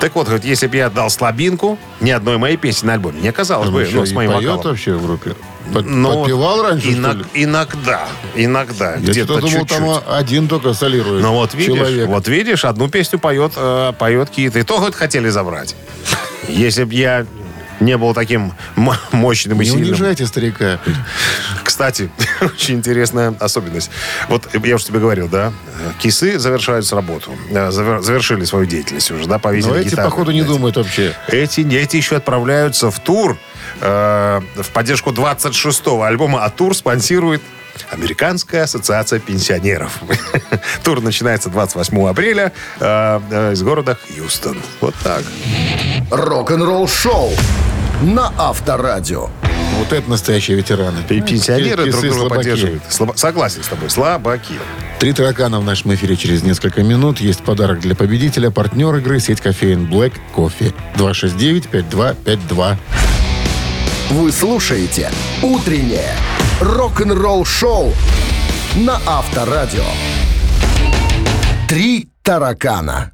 Так 0.00 0.14
вот, 0.14 0.26
говорит, 0.26 0.44
если 0.44 0.66
бы 0.66 0.76
я 0.76 0.90
дал 0.90 1.08
слабинку, 1.10 1.78
ни 2.00 2.10
одной 2.10 2.36
моей 2.38 2.56
песни 2.56 2.86
на 2.86 2.94
альбоме 2.94 3.20
не 3.20 3.28
оказалось 3.28 3.70
бы, 3.70 3.82
еще 3.82 3.96
ну, 3.96 4.06
с 4.06 4.12
моим 4.12 4.32
поет 4.32 4.44
вокалом. 4.50 4.64
вообще 4.70 4.92
в 4.94 5.02
группе? 5.06 5.34
Под- 5.72 5.86
Ну, 5.86 6.20
подпевал 6.20 6.62
раньше, 6.62 6.88
иног-? 6.88 7.26
Иногда, 7.32 8.06
иногда, 8.34 8.94
Я 8.96 8.98
где-то 9.00 9.36
думал, 9.36 9.48
чуть-чуть. 9.48 9.68
там 9.68 9.98
один 10.08 10.46
только 10.48 10.74
солирует. 10.74 11.22
Ну 11.22 11.32
вот 11.32 11.54
видишь, 11.54 11.74
Человек. 11.78 12.08
вот 12.08 12.28
видишь, 12.28 12.64
одну 12.66 12.88
песню 12.88 13.18
поет, 13.18 13.52
э, 13.56 13.92
поет 13.98 14.28
Кит. 14.30 14.56
И 14.56 14.62
то 14.62 14.76
хоть 14.78 14.94
хотели 14.94 15.30
забрать. 15.30 15.74
Если 16.48 16.84
бы 16.84 16.92
я 16.94 17.24
не 17.80 17.96
был 17.96 18.14
таким 18.14 18.52
мощным 19.12 19.60
и 19.60 19.64
Не 19.64 19.70
сильным. 19.70 19.88
унижайте 19.90 20.26
старика. 20.26 20.78
Кстати, 21.62 22.10
очень 22.40 22.76
интересная 22.76 23.34
особенность. 23.40 23.90
Вот 24.28 24.48
я 24.64 24.74
уже 24.76 24.84
тебе 24.86 24.98
говорил, 25.00 25.28
да, 25.28 25.52
кисы 25.98 26.38
завершают 26.38 26.90
работу. 26.92 27.32
э, 27.50 27.70
завер- 27.70 28.00
Завершили 28.02 28.44
свою 28.44 28.66
деятельность 28.66 29.10
уже, 29.10 29.26
да, 29.26 29.38
повесили 29.38 29.70
Но 29.72 29.76
эти, 29.78 29.88
гитары. 29.90 30.08
походу, 30.08 30.30
не 30.30 30.40
Эти- 30.40 30.46
думают 30.48 30.76
вообще. 30.76 31.14
Эти, 31.28 31.60
эти 31.76 31.96
еще 31.96 32.16
отправляются 32.16 32.90
в 32.90 33.00
тур 33.00 33.38
э, 33.80 34.40
в 34.56 34.68
поддержку 34.70 35.10
26-го 35.10 36.02
альбома, 36.02 36.44
а 36.44 36.50
тур 36.50 36.76
спонсирует 36.76 37.42
Американская 37.90 38.64
ассоциация 38.64 39.18
пенсионеров. 39.18 40.00
Тур 40.84 41.00
начинается 41.00 41.48
28 41.48 42.08
апреля 42.08 42.52
э, 42.80 43.20
э, 43.30 43.52
из 43.52 43.62
города 43.62 43.96
Хьюстон. 43.96 44.58
Вот 44.80 44.94
так. 45.02 45.22
Рок-н-ролл 46.10 46.88
шоу 46.88 47.30
на 48.02 48.32
Авторадио. 48.38 49.28
Вот 49.78 49.92
это 49.92 50.08
настоящие 50.08 50.56
ветераны. 50.56 51.00
И 51.08 51.20
пенсионеры 51.20 51.90
друг 51.90 52.02
друга 52.02 52.34
поддерживают. 52.34 52.82
Согласен 53.16 53.62
с 53.62 53.68
тобой. 53.68 53.90
Слабаки. 53.90 54.54
Три 54.98 55.12
таракана 55.12 55.60
в 55.60 55.64
нашем 55.64 55.94
эфире 55.94 56.16
через 56.16 56.42
несколько 56.42 56.82
минут. 56.82 57.20
Есть 57.20 57.42
подарок 57.42 57.80
для 57.80 57.94
победителя. 57.94 58.50
Партнер 58.50 58.94
игры 58.96 59.20
сеть 59.20 59.40
кофеин 59.40 59.86
Black 59.86 60.12
Coffee. 60.34 60.72
269-5252. 60.96 62.76
Вы 64.10 64.32
слушаете 64.32 65.10
«Утреннее 65.42 66.14
рок-н-ролл 66.60 67.44
шоу» 67.44 67.92
на 68.76 68.98
Авторадио. 69.06 69.84
Три 71.68 72.08
таракана. 72.22 73.12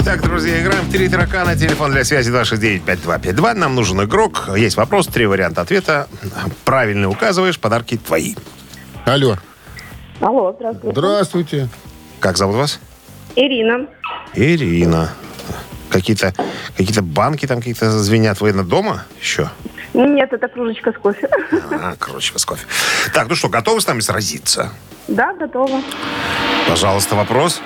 Итак, 0.00 0.22
друзья, 0.22 0.60
играем 0.60 0.84
в 0.84 0.92
«Три 0.92 1.08
таракана». 1.08 1.56
Телефон 1.56 1.92
для 1.92 2.04
связи 2.04 2.30
269-5252. 2.30 3.54
Нам 3.54 3.74
нужен 3.74 4.02
игрок. 4.02 4.50
Есть 4.54 4.76
вопрос, 4.76 5.06
три 5.06 5.24
варианта 5.24 5.62
ответа. 5.62 6.08
Правильно 6.64 7.08
указываешь, 7.08 7.58
подарки 7.58 7.96
твои. 7.96 8.34
Алло. 9.06 9.38
Алло, 10.20 10.54
здравствуйте. 10.56 11.00
Здравствуйте. 11.00 11.68
Как 12.20 12.36
зовут 12.36 12.56
вас? 12.56 12.80
Ирина. 13.34 13.86
Ирина. 14.34 15.10
Какие-то 15.94 16.34
какие 16.76 16.98
банки 16.98 17.46
там 17.46 17.58
какие-то 17.58 17.88
звенят. 18.00 18.40
Вы 18.40 18.52
на 18.52 18.64
дома 18.64 19.04
еще? 19.20 19.48
Нет, 19.92 20.32
это 20.32 20.48
кружечка 20.48 20.90
с 20.90 20.96
кофе. 20.96 21.28
А, 21.70 21.94
кружечка 21.96 22.40
с 22.40 22.44
кофе. 22.44 22.66
Так, 23.12 23.28
ну 23.28 23.36
что, 23.36 23.48
готовы 23.48 23.80
с 23.80 23.86
нами 23.86 24.00
сразиться? 24.00 24.72
Да, 25.06 25.32
готова. 25.34 25.80
Пожалуйста, 26.68 27.14
вопрос. 27.14 27.60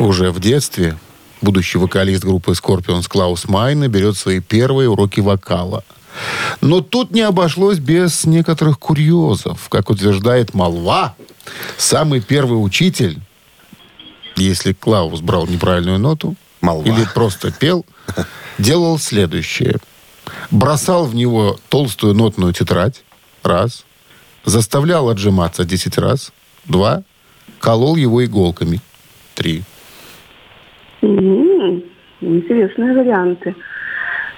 Уже 0.00 0.32
в 0.32 0.40
детстве 0.40 0.96
будущий 1.40 1.78
вокалист 1.78 2.24
группы 2.24 2.50
Scorpions 2.50 3.08
Клаус 3.08 3.46
Майна 3.46 3.86
берет 3.86 4.16
свои 4.16 4.40
первые 4.40 4.88
уроки 4.88 5.20
вокала. 5.20 5.84
Но 6.60 6.80
тут 6.80 7.12
не 7.12 7.20
обошлось 7.20 7.78
без 7.78 8.24
некоторых 8.24 8.80
курьезов. 8.80 9.68
Как 9.68 9.88
утверждает 9.88 10.52
молва, 10.52 11.14
самый 11.76 12.20
первый 12.20 12.56
учитель, 12.56 13.20
если 14.34 14.72
Клаус 14.72 15.20
брал 15.20 15.46
неправильную 15.46 16.00
ноту 16.00 16.34
Молва. 16.62 16.84
или 16.86 17.04
просто 17.14 17.50
пел, 17.52 17.84
делал 18.58 18.98
следующее. 18.98 19.76
Бросал 20.50 21.04
в 21.06 21.14
него 21.14 21.58
толстую 21.68 22.14
нотную 22.14 22.52
тетрадь, 22.54 23.02
раз. 23.42 23.84
Заставлял 24.44 25.08
отжиматься 25.08 25.64
10 25.64 25.98
раз, 25.98 26.32
два. 26.64 27.02
Колол 27.60 27.96
его 27.96 28.24
иголками, 28.24 28.80
три. 29.34 29.62
М, 31.02 31.82
Интересные 32.20 32.92
варианты. 32.96 33.54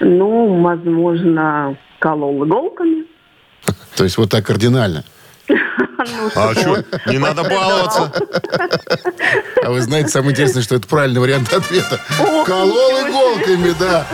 Ну, 0.00 0.62
возможно, 0.62 1.76
колол 1.99 2.45
иголками. 2.47 3.04
То 3.97 4.04
есть 4.04 4.16
вот 4.19 4.31
так 4.31 4.45
кардинально. 4.47 5.04
Ну, 6.06 6.30
А 6.34 6.54
что, 6.54 6.84
не 7.06 7.18
надо 7.18 7.42
баловаться? 7.44 8.12
А 9.64 9.70
вы 9.70 9.80
знаете, 9.82 10.08
самое 10.11 10.32
интересное, 10.32 10.62
что 10.62 10.75
это 10.75 10.87
правильный 10.87 11.20
вариант 11.20 11.52
ответа. 11.52 12.00
Колол 12.44 13.08
иголками, 13.08 13.75
да. 13.78 14.06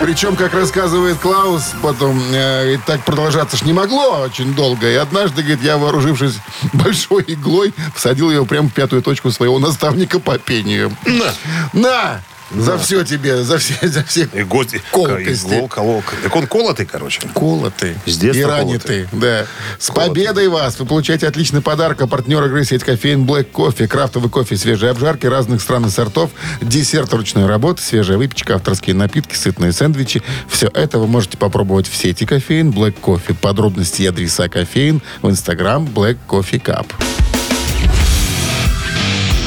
Причем, 0.00 0.36
как 0.36 0.52
рассказывает 0.54 1.18
Клаус, 1.18 1.72
потом 1.82 2.20
э, 2.32 2.76
так 2.86 3.04
продолжаться 3.04 3.56
ж 3.56 3.62
не 3.62 3.72
могло 3.72 4.20
очень 4.20 4.54
долго. 4.54 4.90
И 4.90 4.94
однажды, 4.94 5.42
говорит, 5.42 5.62
я, 5.62 5.78
вооружившись 5.78 6.34
большой 6.72 7.24
иглой, 7.28 7.72
всадил 7.94 8.30
ее 8.30 8.44
прямо 8.44 8.68
в 8.68 8.72
пятую 8.72 9.02
точку 9.02 9.30
своего 9.30 9.58
наставника 9.58 10.18
по 10.18 10.38
пению. 10.38 10.96
На. 11.04 11.32
На! 11.72 12.20
За 12.54 12.78
все 12.78 13.02
тебе, 13.04 13.42
за 13.42 13.58
все, 13.58 13.74
за 13.82 14.04
все 14.04 14.28
Иголки. 14.32 14.80
колкости. 14.92 15.46
Игол, 15.46 15.68
кололка. 15.68 16.14
Так 16.22 16.36
он 16.36 16.46
колотый, 16.46 16.86
короче. 16.86 17.20
Колоты. 17.34 17.96
С 18.06 18.16
детства 18.18 18.40
и 18.40 18.44
ранитый. 18.44 19.08
Да. 19.12 19.46
С 19.78 19.90
победой 19.90 20.48
вас! 20.48 20.78
Вы 20.78 20.86
получаете 20.86 21.26
отличный 21.26 21.60
подарок. 21.60 22.00
А 22.02 22.06
партнер 22.06 22.44
игры 22.44 22.64
сеть 22.64 22.84
кофеин 22.84 23.24
Black 23.24 23.50
Coffee. 23.52 23.88
Крафтовый 23.88 24.30
кофе, 24.30 24.56
свежие 24.56 24.90
обжарки 24.90 25.26
разных 25.26 25.60
стран 25.60 25.86
и 25.86 25.90
сортов. 25.90 26.30
Десерт 26.62 27.12
ручной 27.12 27.46
работы, 27.46 27.82
свежая 27.82 28.16
выпечка, 28.16 28.54
авторские 28.54 28.94
напитки, 28.94 29.34
сытные 29.34 29.72
сэндвичи. 29.72 30.22
Все 30.48 30.68
это 30.68 30.98
вы 30.98 31.08
можете 31.08 31.36
попробовать 31.38 31.88
в 31.88 31.96
сети 31.96 32.26
кофеин 32.26 32.70
Black 32.70 32.94
Coffee. 33.02 33.34
Подробности 33.34 34.02
и 34.02 34.06
адреса 34.06 34.48
кофеин 34.48 35.02
в 35.20 35.28
инстаграм 35.28 35.84
Black 35.84 36.16
Coffee 36.28 36.62
Cup. 36.62 36.86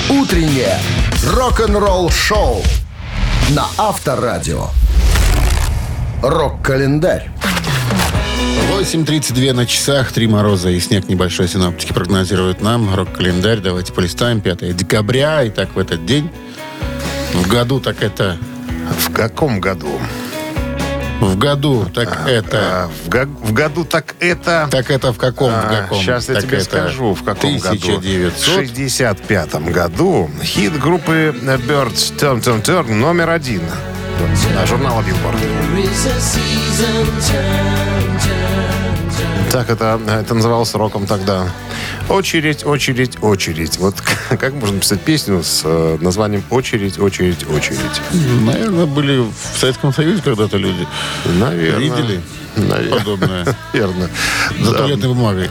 Утреннее 0.09 0.77
рок-н-ролл 1.23 2.09
шоу 2.09 2.63
на 3.49 3.65
Авторадио. 3.77 4.67
Рок-календарь. 6.21 7.31
8.32 8.77 9.53
на 9.53 9.65
часах, 9.65 10.11
три 10.11 10.27
мороза 10.27 10.69
и 10.69 10.79
снег 10.79 11.09
небольшой 11.09 11.47
синоптики 11.47 11.91
прогнозируют 11.91 12.61
нам. 12.61 12.93
Рок-календарь, 12.93 13.59
давайте 13.59 13.91
полистаем. 13.91 14.41
5 14.41 14.75
декабря, 14.75 15.43
и 15.43 15.49
так 15.49 15.75
в 15.75 15.79
этот 15.79 16.05
день. 16.05 16.29
В 17.33 17.47
году 17.47 17.79
так 17.79 18.03
это... 18.03 18.37
В 18.99 19.11
каком 19.11 19.59
году? 19.59 19.99
В 21.19 21.37
году 21.37 21.85
так 21.93 22.27
это... 22.27 22.59
А, 22.61 22.89
в, 23.05 23.09
го- 23.09 23.25
в 23.47 23.51
году 23.53 23.83
так 23.83 24.15
это... 24.19 24.67
Так 24.71 24.89
это 24.89 25.11
в 25.11 25.17
каком? 25.17 25.51
в 25.51 25.55
А, 25.55 25.81
каком? 25.81 25.99
Сейчас 25.99 26.29
я 26.29 26.41
тебе 26.41 26.57
это 26.57 26.65
скажу, 26.65 27.13
в 27.13 27.23
каком 27.23 27.57
году. 27.57 27.97
1900? 27.97 28.33
В 28.35 28.55
65 28.55 29.55
году 29.71 30.29
хит 30.41 30.79
группы 30.79 31.35
Birds 31.41 32.15
Turn 32.17 32.41
Turn 32.41 32.63
Turn 32.63 32.93
номер 32.93 33.29
один 33.29 33.61
на 34.55 34.65
журнала 34.65 35.01
Billboard. 35.01 35.37
Так 39.51 39.69
это, 39.69 39.99
это 40.07 40.33
называлось 40.35 40.73
роком 40.75 41.05
тогда. 41.05 41.45
Очередь, 42.09 42.65
очередь, 42.65 43.21
очередь. 43.21 43.77
Вот 43.77 44.01
как 44.29 44.53
можно 44.53 44.79
писать 44.79 45.01
песню 45.01 45.43
с 45.43 45.61
э, 45.63 45.97
названием 46.01 46.43
«Очередь, 46.49 46.97
очередь, 46.99 47.47
очередь»? 47.49 48.01
Наверное, 48.41 48.87
были 48.87 49.19
в 49.19 49.57
Советском 49.59 49.93
Союзе 49.93 50.21
когда-то 50.23 50.57
люди. 50.57 50.87
Наверное. 51.25 51.79
Видели 51.79 52.21
Наверное. 52.55 52.97
подобное? 52.99 53.57
Верно. 53.73 54.09
За 54.59 54.73
туалетной 54.73 55.07
бумагой. 55.09 55.49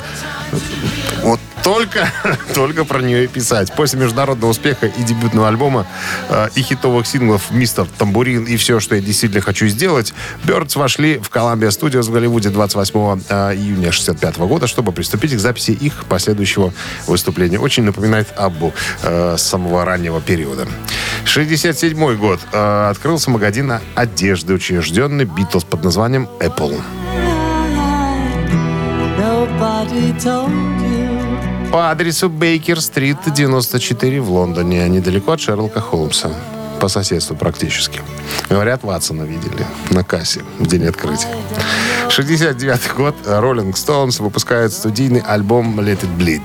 Только, 1.68 2.10
только 2.54 2.86
про 2.86 3.02
нее 3.02 3.24
и 3.24 3.26
писать. 3.26 3.74
После 3.74 4.00
международного 4.00 4.52
успеха 4.52 4.86
и 4.86 5.02
дебютного 5.02 5.48
альбома, 5.48 5.86
э, 6.30 6.48
и 6.54 6.62
хитовых 6.62 7.06
синглов 7.06 7.50
«Мистер 7.50 7.86
Тамбурин» 7.98 8.44
и 8.44 8.56
«Все, 8.56 8.80
что 8.80 8.94
я 8.94 9.02
действительно 9.02 9.42
хочу 9.42 9.66
сделать», 9.66 10.14
Бёрдс 10.44 10.76
вошли 10.76 11.18
в 11.18 11.28
Columbia 11.28 11.68
Studios 11.68 12.04
в 12.04 12.10
Голливуде 12.10 12.48
28 12.48 13.20
э, 13.28 13.54
июня 13.54 13.92
65 13.92 14.38
года, 14.38 14.66
чтобы 14.66 14.92
приступить 14.92 15.34
к 15.34 15.38
записи 15.38 15.72
их 15.72 16.06
последующего 16.06 16.72
выступления. 17.06 17.58
Очень 17.58 17.82
напоминает 17.82 18.28
Аббу 18.34 18.72
э, 19.02 19.36
самого 19.36 19.84
раннего 19.84 20.22
периода. 20.22 20.66
67 21.26 22.16
год. 22.16 22.40
Э, 22.50 22.88
открылся 22.88 23.30
магазин 23.30 23.74
одежды, 23.94 24.54
учрежденный 24.54 25.26
Битлз 25.26 25.64
под 25.64 25.84
названием 25.84 26.30
Apple. 26.40 26.80
Nobody 29.18 30.18
told. 30.18 30.77
По 31.72 31.90
адресу 31.90 32.30
Бейкер-стрит, 32.30 33.18
94 33.34 34.20
в 34.20 34.30
Лондоне, 34.30 34.88
недалеко 34.88 35.32
от 35.32 35.40
Шерлока 35.40 35.80
Холмса. 35.80 36.30
По 36.80 36.88
соседству 36.88 37.36
практически. 37.36 38.00
Говорят, 38.48 38.82
Ватсона 38.84 39.24
видели 39.24 39.66
на 39.90 40.02
кассе 40.02 40.40
в 40.58 40.66
день 40.66 40.86
открытия. 40.86 41.28
69 42.08 42.94
год. 42.96 43.14
Rolling 43.26 43.74
Stones 43.74 44.22
выпускают 44.22 44.72
студийный 44.72 45.20
альбом 45.20 45.78
Let 45.78 46.00
It 46.00 46.16
Bleed. 46.16 46.42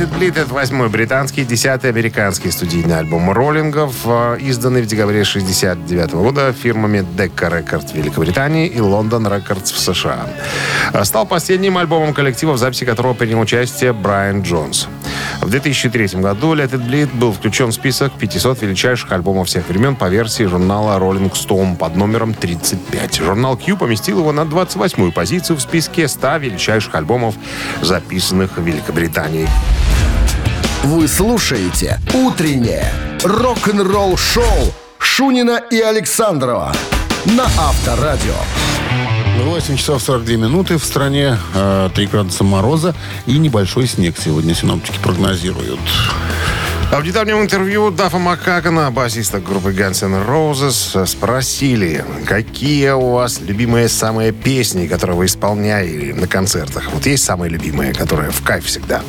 It 0.00 0.10
Bleed— 0.18 0.32
это 0.40 0.52
восьмой 0.52 0.88
британский, 0.88 1.44
десятый 1.44 1.90
американский 1.90 2.50
студийный 2.50 2.98
альбом 2.98 3.30
роллингов, 3.30 3.94
э, 4.04 4.38
изданный 4.40 4.82
в 4.82 4.86
декабре 4.86 5.22
69 5.22 6.14
года 6.14 6.52
фирмами 6.52 7.06
Decca 7.16 7.48
Records 7.48 7.92
в 7.92 7.94
Великобритании 7.94 8.66
и 8.66 8.78
London 8.78 9.22
Records 9.28 9.72
в 9.72 9.78
США. 9.78 10.26
Э, 10.92 11.04
Стал 11.04 11.26
последним 11.26 11.78
альбомом 11.78 12.12
коллектива, 12.12 12.54
в 12.54 12.58
записи 12.58 12.84
которого 12.84 13.14
принял 13.14 13.38
участие 13.38 13.92
Брайан 13.92 14.42
Джонс. 14.42 14.88
В 15.40 15.48
2003 15.48 16.20
году 16.20 16.54
Let 16.54 16.70
It 16.70 16.86
Bleed 16.86 17.14
был 17.14 17.32
включен 17.32 17.68
в 17.68 17.74
список 17.74 18.12
500 18.14 18.62
величайших 18.62 19.12
альбомов 19.12 19.46
всех 19.46 19.68
времен 19.68 19.94
по 19.94 20.08
версии 20.08 20.44
журнала 20.44 20.98
Rolling 20.98 21.30
Stone 21.32 21.76
под 21.76 21.94
номером 21.94 22.34
35. 22.34 23.18
Журнал 23.18 23.56
Q 23.56 23.76
поместил 23.76 24.18
его 24.18 24.32
на 24.32 24.40
28-ю 24.40 25.12
позицию 25.12 25.56
в 25.56 25.60
списке 25.60 26.08
100 26.08 26.38
величайших 26.38 26.94
альбомов, 26.94 27.34
записанных 27.82 28.56
в 28.56 28.62
Великобритании. 28.62 29.48
Вы 30.84 31.08
слушаете 31.08 31.98
«Утреннее 32.12 32.92
рок-н-ролл-шоу» 33.24 34.74
Шунина 34.98 35.58
и 35.70 35.80
Александрова 35.80 36.74
на 37.24 37.44
Авторадио. 37.44 38.34
8 39.44 39.76
часов 39.78 40.02
42 40.02 40.36
минуты. 40.36 40.76
В 40.76 40.84
стране 40.84 41.38
э, 41.54 41.88
3 41.94 42.06
градуса 42.08 42.44
мороза 42.44 42.94
и 43.24 43.38
небольшой 43.38 43.86
снег 43.86 44.16
сегодня 44.22 44.54
синоптики 44.54 44.98
прогнозируют. 45.02 45.80
А 46.94 47.00
в 47.00 47.04
недавнем 47.04 47.40
интервью 47.40 47.90
Дафа 47.90 48.18
Маккагана, 48.18 48.92
басиста 48.92 49.40
группы 49.40 49.72
Guns 49.72 50.04
N' 50.04 50.14
Roses, 50.28 51.04
спросили, 51.06 52.04
какие 52.24 52.90
у 52.90 53.14
вас 53.14 53.40
любимые 53.40 53.88
самые 53.88 54.30
песни, 54.30 54.86
которые 54.86 55.16
вы 55.16 55.26
исполняли 55.26 56.12
на 56.12 56.28
концертах. 56.28 56.92
Вот 56.92 57.04
есть 57.04 57.24
самые 57.24 57.50
любимые, 57.50 57.92
которые 57.92 58.30
в 58.30 58.44
кайф 58.44 58.66
всегда. 58.66 59.02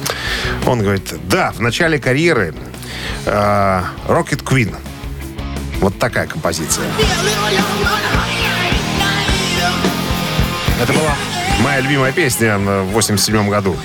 Он 0.65 0.81
говорит, 0.81 1.13
да, 1.29 1.51
в 1.51 1.59
начале 1.59 1.99
карьеры 1.99 2.55
э, 3.27 3.81
Rocket 4.07 4.43
Queen. 4.43 4.75
Вот 5.79 5.99
такая 5.99 6.25
композиция. 6.25 6.87
Это 10.81 10.91
была 10.91 11.15
моя 11.61 11.81
любимая 11.81 12.11
песня 12.11 12.57
в 12.57 12.93
87 12.93 13.47
году. 13.47 13.77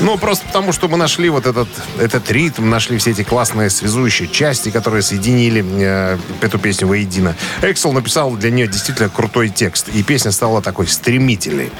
Ну, 0.00 0.18
просто 0.18 0.46
потому, 0.46 0.72
что 0.72 0.88
мы 0.88 0.96
нашли 0.96 1.28
вот 1.28 1.46
этот, 1.46 1.68
этот 1.98 2.30
ритм, 2.30 2.68
нашли 2.68 2.98
все 2.98 3.10
эти 3.12 3.22
классные 3.22 3.70
связующие 3.70 4.28
части, 4.28 4.70
которые 4.70 5.02
соединили 5.02 5.64
э, 5.66 6.18
эту 6.40 6.58
песню 6.58 6.86
воедино. 6.88 7.34
Эксел 7.62 7.92
написал 7.92 8.32
для 8.36 8.50
нее 8.50 8.66
действительно 8.66 9.08
крутой 9.08 9.48
текст, 9.48 9.88
и 9.88 10.02
песня 10.02 10.32
стала 10.32 10.62
такой 10.62 10.86
стремительной. 10.86 11.70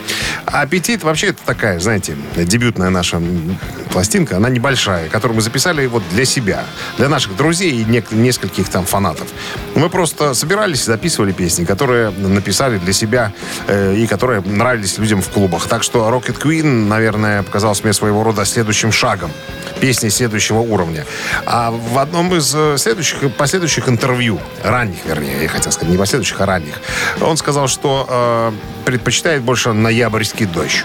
«Аппетит» 0.47 1.03
вообще 1.03 1.29
это 1.29 1.42
такая, 1.45 1.79
знаете, 1.81 2.16
дебютная 2.37 2.90
наша 2.90 3.21
пластинка, 3.90 4.37
она 4.37 4.49
небольшая, 4.49 5.09
которую 5.09 5.37
мы 5.37 5.42
записали 5.42 5.87
вот 5.87 6.03
для 6.12 6.25
себя, 6.25 6.64
для 6.99 7.09
наших 7.09 7.37
друзей 7.37 7.71
и 7.71 7.85
нек- 7.85 8.14
нескольких 8.14 8.69
там 8.69 8.85
фанатов. 8.85 9.29
Мы 9.75 9.90
просто 9.90 10.35
собирались 10.35 10.83
и 10.83 10.85
записывали 10.87 11.33
песни, 11.33 11.64
которые 11.64 12.11
написали 12.11 12.79
для 12.79 12.92
себя 12.92 13.33
э, 13.66 13.97
и 13.97 14.07
которые 14.07 14.40
нравились 14.40 14.99
людям 14.99 15.23
в 15.23 15.29
клубах. 15.29 15.66
Так 15.66 15.83
что 15.83 16.09
Rocket 16.09 16.40
Queen, 16.40 16.87
наверное, 16.87 17.42
показалось 17.42 17.83
мне 17.85 17.92
своего 17.97 18.23
рода 18.23 18.45
следующим 18.45 18.93
шагом. 18.93 19.33
Песни 19.81 20.09
следующего 20.09 20.61
уровня. 20.61 21.05
А 21.45 21.71
в 21.71 21.99
одном 21.99 22.35
из 22.35 22.55
э, 22.55 22.79
следующих, 22.79 23.35
последующих 23.37 23.89
интервью, 23.89 24.41
ранних, 24.63 25.05
вернее, 25.05 25.43
я 25.43 25.49
хотел 25.49 25.73
сказать, 25.73 25.91
не 25.91 25.99
последующих, 25.99 26.41
а 26.41 26.47
ранних, 26.47 26.81
он 27.21 27.37
сказал, 27.37 27.69
что 27.69 28.07
э, 28.09 28.53
предпочитает 28.85 29.43
больше 29.43 29.73
ноябрьский 29.73 30.47
дождь. 30.47 30.85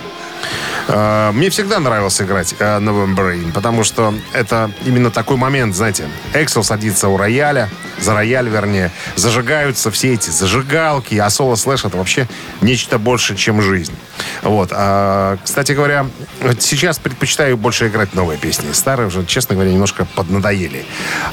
Э, 0.87 1.31
Мне 1.31 1.49
всегда 1.49 1.79
нравилось 1.79 2.21
играть 2.21 2.55
э, 2.59 2.79
November 2.79 3.31
Rain, 3.33 3.51
потому 3.51 3.83
что 3.83 4.13
это 4.33 4.71
именно 4.85 5.11
такой 5.11 5.37
момент, 5.37 5.75
знаете, 5.75 6.05
Эксел 6.33 6.63
садится 6.63 7.07
у 7.07 7.17
рояля, 7.17 7.69
за 7.99 8.13
рояль, 8.13 8.49
вернее, 8.49 8.91
зажигаются 9.15 9.91
все 9.91 10.13
эти 10.13 10.29
зажигалки, 10.29 11.15
а 11.15 11.29
соло 11.29 11.55
слэш 11.55 11.85
это 11.85 11.97
вообще 11.97 12.27
нечто 12.61 12.97
больше, 12.97 13.35
чем 13.35 13.61
жизнь. 13.61 13.93
Вот. 14.41 14.69
А, 14.71 15.37
кстати 15.43 15.73
говоря, 15.73 16.07
сейчас 16.59 16.99
предпочитаю 16.99 17.57
больше 17.57 17.87
играть 17.87 18.13
новые 18.13 18.37
песни. 18.39 18.71
Старые 18.71 19.07
уже, 19.07 19.25
честно 19.25 19.55
говоря, 19.55 19.71
немножко 19.71 20.05
поднадоели. 20.15 20.85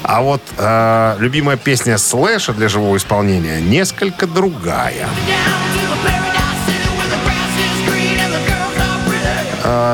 А 0.03 0.21
вот 0.21 0.41
э, 0.57 1.15
любимая 1.19 1.57
песня 1.57 1.97
слэша 1.97 2.53
для 2.53 2.69
живого 2.69 2.97
исполнения 2.97 3.61
несколько 3.61 4.27
другая. 4.27 5.07
Э, 5.07 5.78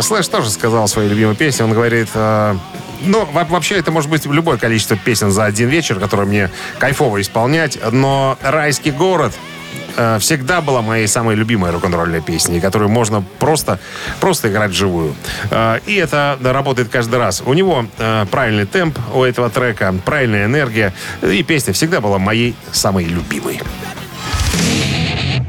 Слэш 0.01 0.27
тоже 0.27 0.49
сказал 0.49 0.87
своей 0.87 1.09
любимой 1.09 1.35
песне. 1.35 1.65
Он 1.65 1.73
говорит, 1.73 2.09
э, 2.13 2.55
ну, 3.01 3.25
во- 3.31 3.45
вообще 3.45 3.75
это 3.77 3.91
может 3.91 4.09
быть 4.09 4.25
любое 4.25 4.57
количество 4.57 4.95
песен 4.97 5.31
за 5.31 5.45
один 5.45 5.69
вечер, 5.69 5.99
которые 5.99 6.27
мне 6.27 6.51
кайфово 6.79 7.21
исполнять, 7.21 7.77
но 7.91 8.37
«Райский 8.41 8.91
город» 8.91 9.33
э, 9.97 10.17
всегда 10.19 10.61
была 10.61 10.81
моей 10.81 11.07
самой 11.07 11.35
любимой 11.35 11.71
рок-н-ролльной 11.71 12.21
песней, 12.21 12.59
которую 12.59 12.89
можно 12.89 13.23
просто, 13.39 13.79
просто 14.19 14.49
играть 14.49 14.71
вживую. 14.71 15.15
Э, 15.51 15.79
И 15.85 15.95
это 15.95 16.37
работает 16.41 16.89
каждый 16.89 17.19
раз. 17.19 17.41
У 17.45 17.53
него 17.53 17.85
правильный 18.31 18.65
темп 18.65 18.97
у 19.13 19.23
этого 19.23 19.49
трека, 19.49 19.93
правильная 20.05 20.45
энергия, 20.45 20.93
и 21.21 21.43
песня 21.43 21.73
всегда 21.73 22.01
была 22.01 22.17
моей 22.19 22.55
самой 22.71 23.05
любимой. 23.05 23.61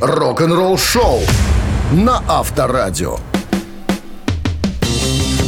Рок-н-ролл-шоу 0.01 1.21
на 1.93 2.23
Авторадио. 2.29 3.19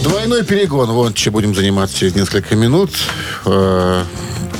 Двойной 0.09 0.43
перегон. 0.43 0.91
Вот 0.93 1.15
чем 1.15 1.35
будем 1.35 1.55
заниматься 1.55 1.95
через 1.97 2.15
несколько 2.15 2.57
минут. 2.57 2.91
Э, 3.45 4.03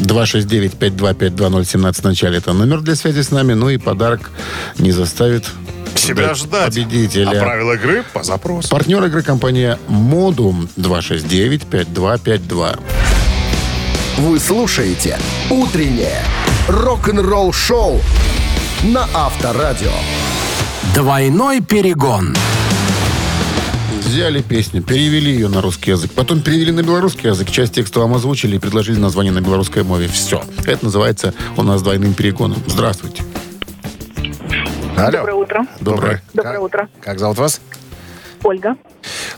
269-5252017 0.01 2.01
в 2.01 2.05
начале. 2.05 2.37
Это 2.39 2.53
номер 2.53 2.81
для 2.83 2.95
связи 2.95 3.23
с 3.23 3.31
нами. 3.31 3.55
Ну 3.55 3.71
и 3.71 3.79
подарок 3.79 4.31
не 4.79 4.93
заставит 4.93 5.47
Себя 5.95 6.35
ждать. 6.35 6.75
победителя. 6.75 7.41
А 7.41 7.45
правила 7.45 7.73
игры 7.73 8.05
по 8.13 8.23
запросу. 8.23 8.69
Партнер 8.69 9.03
игры 9.07 9.23
компания 9.23 9.79
Модум 9.89 10.69
269-5252. 10.77 12.79
Вы 14.19 14.39
слушаете 14.41 15.19
«Утреннее 15.49 16.23
рок-н-ролл-шоу» 16.69 18.03
на 18.83 19.09
Авторадио. 19.15 19.93
Двойной 20.95 21.63
перегон. 21.63 22.37
Взяли 24.09 24.41
песню, 24.41 24.83
перевели 24.83 25.31
ее 25.33 25.49
на 25.49 25.61
русский 25.61 25.91
язык, 25.91 26.11
потом 26.13 26.41
перевели 26.41 26.73
на 26.73 26.83
белорусский 26.83 27.29
язык, 27.29 27.51
часть 27.51 27.75
текста 27.75 28.01
вам 28.01 28.15
озвучили 28.15 28.57
и 28.57 28.59
предложили 28.59 28.99
название 28.99 29.33
на 29.35 29.43
белорусской 29.43 29.83
мове. 29.83 30.09
Все. 30.09 30.43
Это 30.67 30.87
называется 30.87 31.35
у 31.59 31.63
нас 31.63 31.83
двойным 31.83 32.15
перегоном. 32.15 32.57
Здравствуйте. 32.67 33.23
Алло. 34.97 35.11
Доброе 35.13 35.35
утро. 35.35 35.67
Доброе. 35.81 36.23
Доброе 36.33 36.55
Как- 36.55 36.63
утро. 36.63 36.89
Как 37.03 37.19
зовут 37.19 37.37
вас? 37.37 37.61
Ольга. 38.43 38.77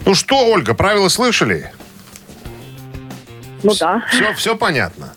Ну 0.07 0.15
что, 0.15 0.37
Ольга, 0.53 0.75
правила 0.75 1.09
слышали? 1.09 1.73
Ну 3.65 3.75
да. 3.75 4.05
Все, 4.13 4.33
все 4.35 4.57
понятно. 4.57 5.15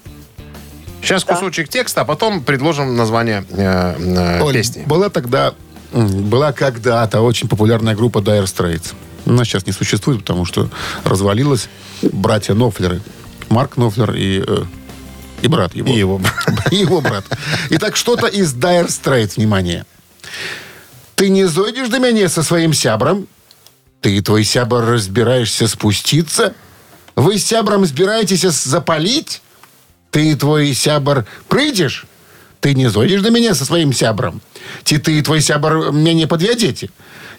Сейчас 1.03 1.23
Да. 1.25 1.35
кусочек 1.35 1.69
текста, 1.69 2.01
а 2.01 2.05
потом 2.05 2.41
предложим 2.43 2.95
название 2.97 3.45
э, 3.51 3.95
э, 3.99 4.41
Оль, 4.41 4.53
песни. 4.55 4.83
была 4.87 5.09
тогда, 5.09 5.53
была 5.91 6.53
когда-то 6.53 7.21
очень 7.21 7.47
популярная 7.47 7.93
группа 7.95 8.17
Dire 8.17 8.45
Straits. 8.45 8.93
Она 9.25 9.45
сейчас 9.45 9.65
не 9.65 9.71
существует, 9.71 10.19
потому 10.19 10.45
что 10.45 10.69
развалилась 11.03 11.69
братья 12.01 12.53
Нофлеры. 12.53 13.01
Марк 13.49 13.77
Нофлер 13.77 14.13
и, 14.13 14.43
э, 14.45 14.63
и 15.41 15.47
брат 15.47 15.75
его. 15.75 15.89
И 15.89 15.97
его. 15.97 16.21
И 16.71 16.77
его 16.77 17.01
брат. 17.01 17.25
Итак, 17.69 17.95
что-то 17.95 18.27
из 18.27 18.53
Dire 18.53 18.87
Straits, 18.87 19.35
внимание. 19.35 19.85
Ты 21.15 21.29
не 21.29 21.45
зойдешь 21.45 21.89
до 21.89 21.99
меня 21.99 22.27
со 22.29 22.43
своим 22.43 22.73
сябром? 22.73 23.27
Ты 24.01 24.17
и 24.17 24.21
твой 24.21 24.43
сябр 24.43 24.85
разбираешься 24.85 25.67
спуститься? 25.67 26.53
Вы 27.15 27.37
с 27.37 27.45
сябром 27.45 27.85
збираетесь 27.85 28.41
запалить? 28.41 29.41
Ты 30.11 30.31
и 30.31 30.35
твой 30.35 30.73
сябр 30.73 31.25
прыйдешь? 31.47 32.05
Ты 32.62 32.74
не 32.74 32.90
зойдешь 32.90 33.22
до 33.22 33.30
меня 33.30 33.54
со 33.54 33.64
своим 33.64 33.92
сябром? 33.92 34.40
Ці 34.84 34.98
ты 34.98 35.18
и 35.18 35.22
твой 35.22 35.40
сябр 35.40 35.92
мяне 35.92 36.26
подвядзеце? 36.26 36.88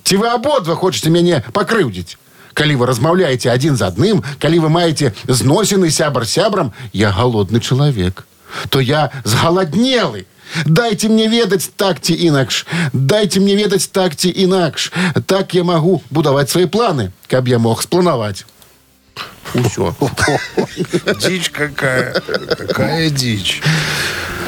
Ці 0.03 0.15
вы 0.15 0.27
абодва 0.27 0.75
хочаце 0.75 1.09
мяне 1.09 1.43
пакрыўдзіць? 1.53 2.17
Калі 2.53 2.75
вы 2.75 2.87
размаўляеце 2.87 3.51
адзін 3.51 3.75
з 3.75 3.83
адным, 3.87 4.23
калі 4.39 4.59
вы 4.59 4.69
маеце 4.69 5.13
зносіны 5.27 5.91
сябр 5.91 6.25
сябрам, 6.25 6.73
я 6.93 7.11
голодны 7.11 7.59
чалавек. 7.59 8.25
То 8.69 8.79
я 8.79 9.11
згаладнелы. 9.23 10.25
Дайте 10.65 11.09
мне 11.09 11.27
ведаць 11.27 11.69
так 11.75 12.01
ці 12.01 12.13
інакш. 12.13 12.65
Дайте 12.93 13.39
мне 13.39 13.55
ведаць 13.55 13.87
так 13.87 14.15
ці 14.15 14.33
інакш. 14.35 14.91
Так 15.25 15.53
я 15.53 15.63
магу 15.63 16.01
будаваць 16.09 16.49
свае 16.49 16.67
планы, 16.67 17.11
каб 17.27 17.47
я 17.47 17.59
мог 17.59 17.83
спланаваць. 17.83 18.45
Усё. 19.53 19.93
Дичь 21.21 21.49
какая. 21.49 22.13
Какая 22.57 23.09
дичь. 23.09 23.61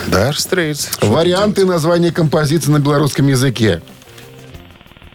Dire 0.06 0.32
Straits. 0.36 0.92
Что 0.92 1.06
Варианты 1.08 1.64
названия 1.64 2.12
композиции 2.12 2.70
на 2.70 2.78
белорусском 2.78 3.26
языке. 3.26 3.82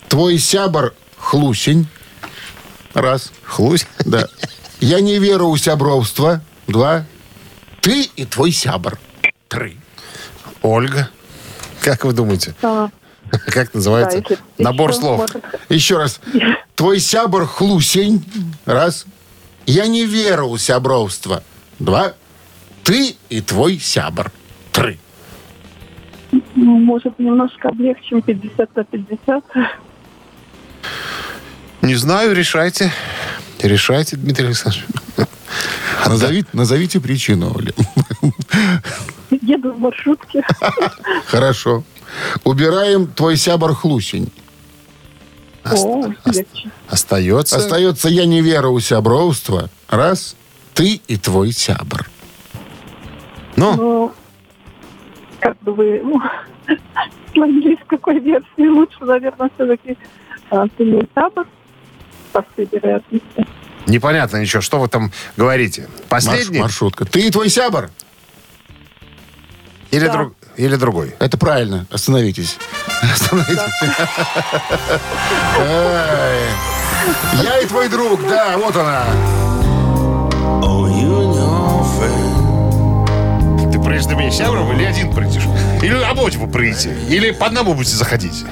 Твой 0.09 0.37
сябр 0.37 0.93
хлусень. 1.17 1.87
Раз. 2.93 3.31
Хлусь. 3.43 3.85
Да. 4.05 4.27
Я 4.79 4.99
не 4.99 5.17
веру 5.19 5.47
у 5.49 5.57
сябровства. 5.57 6.41
Два. 6.67 7.05
Ты 7.81 8.03
и 8.15 8.25
твой 8.25 8.51
сябр. 8.51 8.99
Три. 9.47 9.77
Ольга. 10.61 11.09
Как 11.81 12.03
вы 12.03 12.13
думаете? 12.13 12.53
А, 12.61 12.89
Как 13.47 13.73
называется? 13.73 14.21
да, 14.29 14.35
Набор 14.57 14.91
еще 14.91 14.99
слов. 14.99 15.17
может. 15.19 15.43
Еще 15.69 15.97
раз. 15.97 16.19
Твой 16.75 16.99
сябр 16.99 17.45
хлусень. 17.45 18.25
Раз. 18.65 19.05
Я 19.65 19.87
не 19.87 20.05
веру 20.05 20.49
у 20.49 20.57
сябровства. 20.57 21.43
Два. 21.79 22.13
Ты 22.83 23.15
и 23.29 23.41
твой 23.41 23.79
сябр. 23.79 24.31
Три. 24.71 24.97
Ну, 26.55 26.77
может, 26.79 27.19
немножко 27.19 27.69
облегчим 27.69 28.21
50 28.21 28.75
на 28.75 28.83
50. 28.83 29.43
Не 31.81 31.95
знаю, 31.95 32.33
решайте. 32.33 32.91
Решайте, 33.61 34.15
Дмитрий 34.15 34.47
Александрович. 34.47 34.85
Назови- 36.05 36.45
назовите 36.53 36.99
причину, 36.99 37.53
Оля. 37.55 37.73
Еду 39.41 39.73
в 39.73 39.79
маршрутке. 39.79 40.43
Хорошо. 41.25 41.83
Убираем 42.43 43.07
твой 43.07 43.37
сябор 43.37 43.75
хлусень. 43.75 44.31
О, 45.63 46.07
легче. 46.25 46.71
Остается. 46.87 47.57
Остается 47.57 48.09
я 48.09 48.25
не 48.25 48.41
вера 48.41 48.67
у 48.69 48.79
сябровства. 48.79 49.69
Раз, 49.89 50.35
ты 50.73 51.01
и 51.07 51.17
твой 51.17 51.51
сябр. 51.51 52.09
Ну, 53.55 53.75
Ну, 53.75 54.13
как 55.41 55.57
бы 55.61 55.73
вы, 55.73 56.01
ну, 56.03 56.21
склонились 57.29 57.79
к 57.85 57.89
какой 57.89 58.19
версии 58.19 58.67
лучше, 58.67 59.03
наверное, 59.03 59.49
все-таки 59.55 59.97
ты 60.77 60.83
не 60.85 61.01
табор, 61.13 61.45
по 62.31 62.45
всей 62.53 62.67
вероятности. 62.71 63.45
непонятно 63.87 64.37
ничего. 64.37 64.61
Что 64.61 64.79
вы 64.79 64.87
там 64.87 65.11
говорите? 65.37 65.87
Марш- 66.09 66.09
Последний? 66.09 66.59
маршрутка. 66.59 67.05
Ты 67.05 67.21
и 67.27 67.31
твой 67.31 67.49
сябр. 67.49 67.89
Или, 69.91 70.05
Да. 70.05 70.13
друг- 70.13 70.35
или 70.55 70.75
другой? 70.77 71.15
Это 71.19 71.37
правильно. 71.37 71.85
Остановитесь. 71.91 72.57
Остановитесь. 73.01 73.59
Я 77.43 77.59
и 77.59 77.65
твой 77.65 77.89
друг, 77.89 78.21
да, 78.27 78.57
вот 78.57 78.75
она. 78.75 79.03
Придешь 83.91 84.05
до 84.05 84.15
меня 84.15 84.31
сябром 84.31 84.71
или 84.71 84.85
один 84.85 85.13
придешь? 85.13 85.43
Или 85.81 85.95
обоих 85.95 86.35
вы 86.35 86.47
придете? 86.47 86.95
Или 87.09 87.31
по 87.31 87.47
одному 87.47 87.73
будете 87.73 87.97
заходить? 87.97 88.45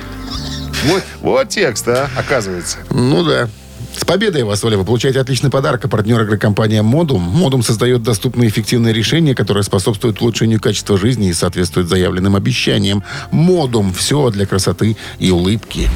Вот, 0.83 1.03
вот 1.21 1.47
текст, 1.47 1.87
а, 1.87 2.09
оказывается. 2.17 2.79
Ну 2.89 3.23
да. 3.23 3.47
С 3.95 4.03
победой 4.03 4.43
вас, 4.43 4.61
Оля! 4.65 4.77
Вы 4.77 4.83
получаете 4.83 5.21
отличный 5.21 5.49
подарок. 5.49 5.85
А 5.85 5.87
партнер 5.87 6.21
игры 6.23 6.37
компания 6.37 6.81
«Модум». 6.81 7.21
«Модум» 7.21 7.63
создает 7.63 8.03
доступные 8.03 8.49
и 8.49 8.51
эффективные 8.51 8.93
решения, 8.93 9.33
которые 9.33 9.63
способствуют 9.63 10.21
улучшению 10.21 10.59
качества 10.59 10.97
жизни 10.97 11.29
и 11.29 11.33
соответствуют 11.33 11.87
заявленным 11.87 12.35
обещаниям. 12.35 13.03
«Модум»– 13.31 13.93
все 13.97 14.29
для 14.31 14.45
красоты 14.45 14.97
и 15.19 15.31
улыбки. 15.31 15.89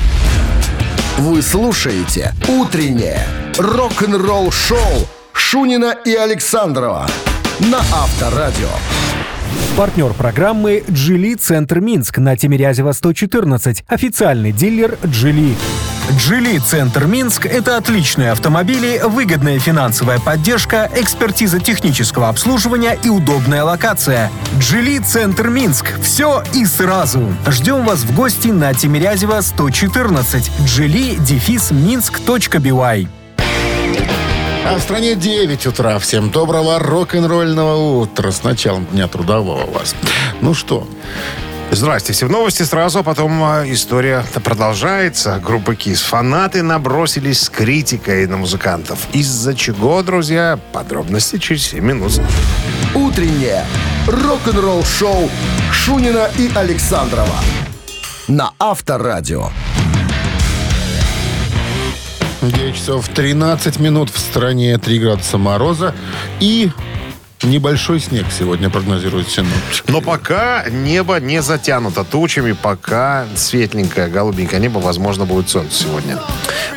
Вы 1.17 1.41
слушаете 1.41 2.34
«Утреннее 2.47 3.27
рок-н-ролл-шоу» 3.58 5.08
Шунина 5.34 5.97
и 6.06 6.13
Александрова 6.13 7.08
на 7.60 7.79
Авторадио. 7.79 8.69
Партнер 9.78 10.13
программы 10.13 10.84
«Джили 10.89 11.34
Центр 11.34 11.80
Минск» 11.80 12.20
на 12.20 12.38
Тимирязева 12.38 12.92
114. 12.92 13.84
Официальный 13.88 14.52
дилер 14.52 14.98
«Джили». 15.06 15.56
«Джили 16.12 16.60
Центр 16.60 17.06
Минск»— 17.06 17.46
это 17.48 17.78
отличные 17.78 18.32
автомобили, 18.32 19.02
выгодная 19.04 19.58
финансовая 19.58 20.20
поддержка, 20.20 20.92
экспертиза 20.96 21.60
технического 21.60 22.30
обслуживания 22.30 22.98
и 23.04 23.10
удобная 23.10 23.63
локация. 23.63 24.30
«Джили 24.60 25.00
Центр 25.00 25.48
Минск»— 25.48 26.00
все 26.02 26.44
и 26.54 26.66
сразу. 26.66 27.34
Ждем 27.48 27.86
вас 27.86 28.00
в 28.00 28.13
гости 28.16 28.50
на 28.50 28.74
Тимирязева 28.74 29.42
114. 29.42 30.52
«Джили» 30.66 31.16
дефис 31.16 31.72
минск.бивай. 31.72 33.08
А 34.65 34.78
в 34.78 34.82
стране 34.82 35.15
9 35.15 35.67
утра. 35.67 35.99
Всем 35.99 36.30
доброго 36.30 36.80
рок-н-ролльного 36.80 38.02
утра. 38.02 38.32
С 38.32 38.43
началом 38.43 38.86
дня 38.86 39.08
трудового 39.08 39.65
вас. 39.69 39.95
Ну 40.41 40.54
что, 40.54 40.88
Здрасте, 41.71 42.13
все 42.13 42.28
в 42.28 42.30
новости 42.30 42.62
сразу, 42.63 42.99
а 42.99 43.04
потом 43.04 43.43
а, 43.43 43.63
история 43.65 44.23
продолжается. 44.43 45.41
Группа 45.43 45.76
КИС. 45.76 46.02
Фанаты 46.02 46.62
набросились 46.62 47.41
с 47.41 47.49
критикой 47.49 48.28
на 48.28 48.38
музыкантов. 48.38 48.99
Из-за 49.12 49.56
чего, 49.56 50.04
друзья, 50.04 50.60
подробности 50.71 51.38
через 51.38 51.65
7 51.67 51.84
минут. 51.84 52.21
«Утреннее 52.93 53.65
рок-н-ролл-шоу» 54.08 55.30
Шунина 55.71 56.30
и 56.38 56.52
Александрова 56.56 57.39
на 58.28 58.52
Авторадио. 58.60 59.49
9 62.51 62.75
часов 62.75 63.08
13 63.08 63.79
минут 63.79 64.10
в 64.10 64.19
стране 64.19 64.77
3 64.77 64.99
градуса 64.99 65.38
мороза 65.38 65.95
и 66.39 66.71
небольшой 67.43 67.99
снег 67.99 68.25
сегодня 68.38 68.69
прогнозирует 68.69 69.29
синоптик. 69.29 69.84
Но 69.88 70.01
пока 70.01 70.65
небо 70.69 71.19
не 71.19 71.41
затянуто 71.41 72.03
тучами, 72.03 72.53
пока 72.53 73.25
светленькое, 73.36 74.08
голубенькое 74.08 74.62
небо, 74.62 74.79
возможно, 74.79 75.25
будет 75.25 75.49
солнце 75.49 75.84
сегодня. 75.84 76.19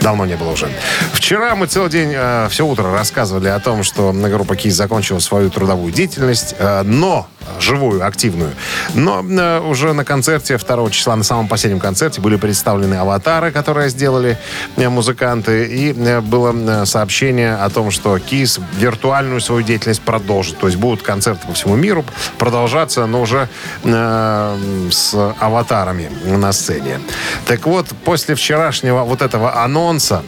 Давно 0.00 0.26
не 0.26 0.37
было 0.37 0.52
уже. 0.52 0.68
Вчера 1.12 1.55
мы 1.57 1.66
целый 1.66 1.90
день, 1.90 2.12
э, 2.14 2.48
все 2.50 2.66
утро 2.66 2.92
рассказывали 2.92 3.48
о 3.48 3.59
том, 3.61 3.83
что 3.83 4.12
группа 4.12 4.57
КИС 4.57 4.74
закончила 4.74 5.18
свою 5.18 5.50
трудовую 5.50 5.92
деятельность, 5.92 6.55
э, 6.59 6.83
но 6.83 7.29
живую, 7.61 8.07
активную. 8.07 8.53
Но 8.95 9.23
э, 9.23 9.61
уже 9.61 9.93
на 9.93 10.05
концерте 10.05 10.57
2 10.57 10.91
числа, 10.91 11.17
на 11.17 11.25
самом 11.25 11.49
последнем 11.49 11.81
концерте, 11.81 12.21
были 12.21 12.37
представлены 12.37 12.95
аватары, 12.95 13.53
которые 13.53 13.89
сделали 13.89 14.39
э, 14.77 14.89
музыканты. 14.89 15.67
И 15.67 15.93
э, 15.93 16.21
было 16.21 16.55
э, 16.55 16.87
сообщение 16.87 17.55
о 17.55 17.69
том, 17.71 17.91
что 17.91 18.19
КИС 18.19 18.61
виртуальную 18.79 19.41
свою 19.41 19.63
деятельность 19.63 20.03
продолжит. 20.03 20.59
То 20.59 20.67
есть 20.67 20.79
будут 20.79 21.03
концерты 21.03 21.47
по 21.47 21.53
всему 21.53 21.77
миру 21.77 22.05
продолжаться, 22.39 23.07
но 23.07 23.23
уже 23.23 23.49
э, 23.85 24.89
с 24.91 25.35
аватарами 25.41 26.11
на 26.25 26.53
сцене. 26.53 27.01
Так 27.47 27.67
вот, 27.67 27.87
после 28.05 28.35
вчерашнего 28.35 29.05
вот 29.05 29.23
этого 29.23 29.63
анонса, 29.63 30.23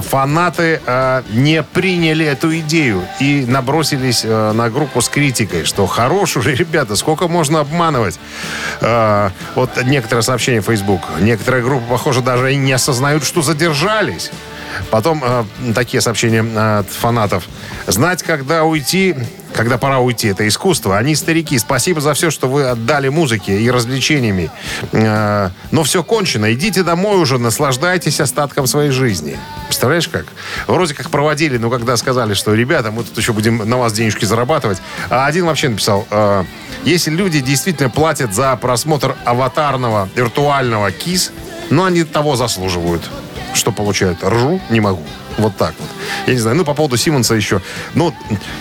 фанаты 0.00 0.80
э, 0.84 1.22
не 1.32 1.62
приняли 1.62 2.24
эту 2.24 2.56
идею 2.58 3.02
и 3.20 3.44
набросились 3.46 4.22
э, 4.24 4.52
на 4.52 4.70
группу 4.70 5.00
с 5.00 5.08
критикой, 5.08 5.64
что 5.64 5.86
хорош 5.86 6.36
уже, 6.36 6.54
ребята, 6.54 6.96
сколько 6.96 7.28
можно 7.28 7.60
обманывать. 7.60 8.18
Вот 8.80 9.70
некоторые 9.84 10.22
сообщения 10.22 10.60
в 10.60 10.66
Facebook. 10.66 11.02
Некоторые 11.20 11.62
группы, 11.62 11.84
похоже, 11.88 12.20
даже 12.20 12.52
и 12.52 12.56
не 12.56 12.72
осознают, 12.72 13.24
что 13.24 13.42
задержались. 13.42 14.30
Потом 14.90 15.22
э, 15.24 15.44
такие 15.74 16.00
сообщения 16.00 16.42
от 16.78 16.88
фанатов. 16.88 17.44
Знать, 17.86 18.22
когда 18.22 18.64
уйти, 18.64 19.14
когда 19.54 19.78
пора 19.78 19.98
уйти, 19.98 20.28
это 20.28 20.46
искусство. 20.48 20.96
Они 20.96 21.14
старики. 21.14 21.58
Спасибо 21.58 22.00
за 22.00 22.14
все, 22.14 22.30
что 22.30 22.48
вы 22.48 22.64
отдали 22.64 23.08
музыке 23.08 23.60
и 23.60 23.70
развлечениями. 23.70 24.50
Э, 24.92 25.50
но 25.70 25.82
все 25.82 26.02
кончено. 26.02 26.52
Идите 26.52 26.82
домой 26.82 27.18
уже, 27.18 27.38
наслаждайтесь 27.38 28.20
остатком 28.20 28.66
своей 28.66 28.90
жизни. 28.90 29.38
Представляешь, 29.66 30.08
как? 30.08 30.26
Вроде 30.66 30.94
как 30.94 31.10
проводили, 31.10 31.58
но 31.58 31.70
когда 31.70 31.96
сказали, 31.96 32.34
что, 32.34 32.54
ребята, 32.54 32.90
мы 32.90 33.04
тут 33.04 33.16
еще 33.16 33.32
будем 33.32 33.68
на 33.68 33.76
вас 33.76 33.92
денежки 33.92 34.24
зарабатывать. 34.24 34.78
А 35.10 35.26
один 35.26 35.46
вообще 35.46 35.68
написал, 35.68 36.06
э, 36.10 36.44
если 36.84 37.10
люди 37.10 37.40
действительно 37.40 37.90
платят 37.90 38.34
за 38.34 38.56
просмотр 38.56 39.16
аватарного, 39.24 40.08
виртуального 40.14 40.90
КИС, 40.90 41.32
но 41.70 41.84
они 41.84 42.04
того 42.04 42.36
заслуживают. 42.36 43.02
Что 43.54 43.72
получают? 43.72 44.22
Ржу? 44.24 44.60
Не 44.70 44.80
могу. 44.80 45.02
Вот 45.38 45.56
так 45.56 45.74
вот. 45.78 45.88
Я 46.26 46.34
не 46.34 46.38
знаю. 46.38 46.56
Ну, 46.56 46.64
по 46.64 46.74
поводу 46.74 46.96
Симмонса 46.96 47.34
еще. 47.34 47.60
Ну, 47.94 48.14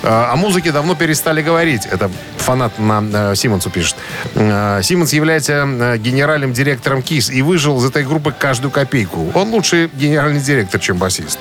э, 0.03 0.07
о 0.07 0.35
музыке 0.35 0.71
давно 0.71 0.95
перестали 0.95 1.41
говорить. 1.41 1.85
Это 1.85 2.09
фанат 2.37 2.77
на 2.79 3.03
э, 3.31 3.35
Симмонсу 3.35 3.69
пишет. 3.69 3.95
Э, 4.35 4.81
Симмонс 4.83 5.13
является 5.13 5.53
э, 5.53 5.97
генеральным 5.97 6.53
директором 6.53 7.01
КИС 7.01 7.29
и 7.29 7.41
выжил 7.41 7.77
из 7.79 7.85
этой 7.85 8.03
группы 8.03 8.33
каждую 8.37 8.71
копейку. 8.71 9.31
Он 9.33 9.49
лучший 9.49 9.89
генеральный 9.93 10.41
директор, 10.41 10.79
чем 10.79 10.97
басист. 10.97 11.39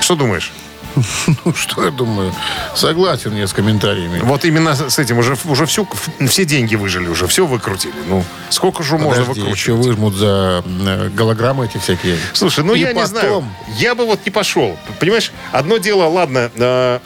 Что 0.00 0.14
думаешь? 0.14 0.52
Ну, 1.44 1.54
что 1.54 1.84
я 1.84 1.90
думаю? 1.90 2.32
Согласен 2.74 3.34
я 3.36 3.46
с 3.46 3.52
комментариями. 3.52 4.20
Вот 4.22 4.44
именно 4.44 4.74
с 4.74 4.98
этим 4.98 5.18
уже, 5.18 5.36
уже 5.44 5.66
всю, 5.66 5.88
все 6.28 6.44
деньги 6.44 6.76
выжили 6.76 7.08
уже, 7.08 7.26
все 7.26 7.46
выкрутили. 7.46 7.92
Ну, 8.08 8.24
сколько 8.50 8.82
же 8.82 8.98
можно 8.98 9.22
выкручивать? 9.24 9.56
еще 9.56 9.72
выжмут 9.72 10.14
за 10.14 10.62
э, 10.64 11.08
голограммы 11.10 11.66
эти 11.66 11.78
всякие. 11.78 12.16
Слушай, 12.32 12.64
ну 12.64 12.74
И 12.74 12.80
я 12.80 12.88
не 12.88 12.94
потом- 12.94 13.08
знаю. 13.10 13.44
Я 13.78 13.94
бы 13.94 14.06
вот 14.06 14.20
не 14.24 14.30
пошел. 14.30 14.76
Понимаешь, 15.00 15.32
одно 15.52 15.78
дело, 15.78 16.04
ладно, 16.08 16.50
э, 16.54 16.98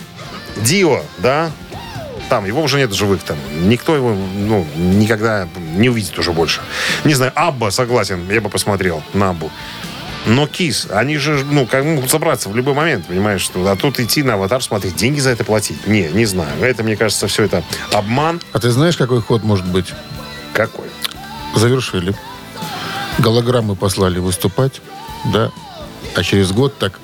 Дио, 0.56 1.02
да, 1.18 1.50
там, 2.28 2.44
его 2.46 2.62
уже 2.62 2.78
нет 2.78 2.90
в 2.90 2.94
живых 2.94 3.22
там. 3.22 3.36
Никто 3.68 3.94
его, 3.94 4.14
ну, 4.14 4.66
никогда 4.76 5.48
не 5.76 5.88
увидит 5.88 6.18
уже 6.18 6.32
больше. 6.32 6.60
Не 7.04 7.14
знаю, 7.14 7.32
Абба, 7.34 7.70
согласен, 7.70 8.28
я 8.30 8.40
бы 8.40 8.48
посмотрел 8.48 9.02
на 9.14 9.30
Аббу. 9.30 9.50
Но 10.26 10.46
Кис, 10.46 10.88
они 10.90 11.16
же, 11.18 11.44
ну, 11.44 11.66
как 11.66 11.84
могут 11.84 12.10
собраться 12.10 12.48
в 12.48 12.56
любой 12.56 12.74
момент, 12.74 13.06
понимаешь, 13.06 13.40
что 13.40 13.64
а 13.70 13.76
тут 13.76 14.00
идти 14.00 14.22
на 14.22 14.34
аватар 14.34 14.62
смотреть, 14.62 14.96
деньги 14.96 15.20
за 15.20 15.30
это 15.30 15.44
платить. 15.44 15.86
Не, 15.86 16.08
не 16.08 16.26
знаю. 16.26 16.50
Это, 16.60 16.82
мне 16.82 16.96
кажется, 16.96 17.28
все 17.28 17.44
это 17.44 17.62
обман 17.92 18.40
А 18.52 18.58
ты 18.58 18.70
знаешь, 18.70 18.96
какой 18.96 19.22
ход 19.22 19.44
может 19.44 19.66
быть? 19.66 19.92
какой. 20.56 20.86
Завершили. 21.54 22.14
Голограммы 23.18 23.76
послали 23.76 24.18
выступать, 24.18 24.80
да. 25.26 25.50
А 26.14 26.22
через 26.22 26.50
год 26.52 26.78
так. 26.78 26.98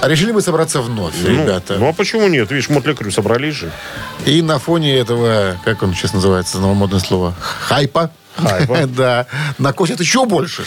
А 0.00 0.08
решили 0.08 0.30
мы 0.30 0.40
собраться 0.40 0.80
вновь, 0.80 1.20
ребята. 1.22 1.74
Ну, 1.74 1.80
ну, 1.80 1.88
а 1.88 1.92
почему 1.92 2.28
нет? 2.28 2.50
Видишь, 2.50 2.68
Мотли 2.70 2.94
Крю 2.94 3.10
собрались 3.10 3.54
же. 3.54 3.70
И 4.24 4.40
на 4.42 4.58
фоне 4.58 4.96
этого, 4.96 5.56
как 5.64 5.82
он 5.82 5.92
сейчас 5.92 6.12
называется, 6.14 6.58
новомодное 6.58 7.00
слово, 7.00 7.34
хайпа. 7.40 8.10
Хайпа. 8.36 8.86
да. 8.86 9.26
Накосят 9.58 10.00
еще 10.00 10.24
больше. 10.24 10.64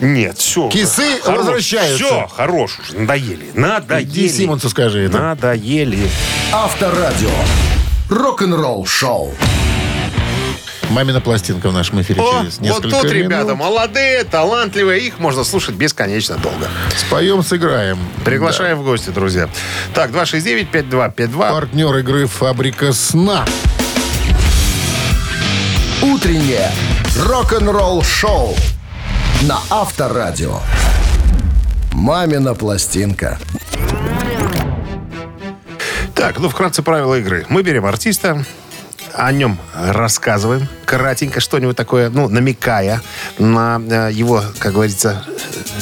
Нет, 0.00 0.38
все. 0.38 0.68
Кисы 0.68 1.20
возвращаются. 1.26 2.04
Все, 2.04 2.28
хорош 2.28 2.78
уже, 2.80 2.98
надоели. 2.98 3.50
Надоели. 3.54 4.04
Иди 4.04 4.28
Симонсу 4.28 4.68
скажи 4.70 5.04
это. 5.04 5.18
Надоели. 5.18 6.08
Авторадио. 6.52 7.30
Рок-н-ролл 8.08 8.86
шоу. 8.86 9.34
Мамина 10.88 11.20
пластинка 11.20 11.68
в 11.68 11.72
нашем 11.72 12.00
эфире 12.02 12.20
О, 12.20 12.40
через 12.40 12.58
вот 12.58 12.64
несколько 12.66 12.88
тут 12.88 13.04
минут. 13.04 13.12
ребята 13.12 13.54
молодые, 13.54 14.24
талантливые, 14.24 15.06
их 15.06 15.20
можно 15.20 15.44
слушать 15.44 15.76
бесконечно 15.76 16.36
долго. 16.36 16.68
Споем, 16.96 17.44
сыграем. 17.44 17.98
Приглашаем 18.24 18.78
в 18.78 18.84
гости, 18.84 19.10
друзья. 19.10 19.48
Так, 19.94 20.10
269-5252. 20.10 21.52
Партнер 21.52 21.96
игры 21.98 22.26
«Фабрика 22.26 22.92
сна». 22.92 23.46
Утреннее 26.02 26.72
рок-н-ролл 27.16 28.02
шоу 28.02 28.56
на 29.42 29.58
Авторадио. 29.70 30.60
Мамина 31.92 32.54
пластинка. 32.54 33.38
Так, 36.14 36.38
ну, 36.38 36.48
вкратце 36.48 36.82
правила 36.82 37.18
игры. 37.18 37.46
Мы 37.48 37.62
берем 37.62 37.86
артиста, 37.86 38.44
о 39.14 39.32
нем 39.32 39.58
рассказываем, 39.74 40.68
кратенько 40.84 41.40
что-нибудь 41.40 41.76
такое, 41.76 42.10
ну, 42.10 42.28
намекая 42.28 43.00
на 43.38 43.80
э, 43.80 44.10
его, 44.12 44.42
как 44.58 44.74
говорится, 44.74 45.24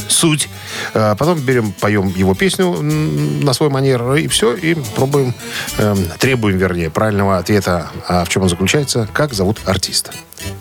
суть. 0.09 0.49
Э, 0.95 1.15
потом 1.19 1.39
берем, 1.41 1.73
поем 1.73 2.09
его 2.09 2.35
песню 2.35 2.81
на 2.83 3.53
свой 3.53 3.69
манер, 3.69 4.15
и 4.15 4.29
все, 4.29 4.55
и 4.55 4.75
пробуем, 4.95 5.35
э, 5.79 5.97
требуем, 6.19 6.59
вернее, 6.59 6.91
правильного 6.91 7.39
ответа, 7.39 7.91
а 8.07 8.25
в 8.25 8.29
чем 8.29 8.43
он 8.43 8.49
заключается, 8.49 9.09
как 9.13 9.35
зовут 9.35 9.61
артиста. 9.67 10.13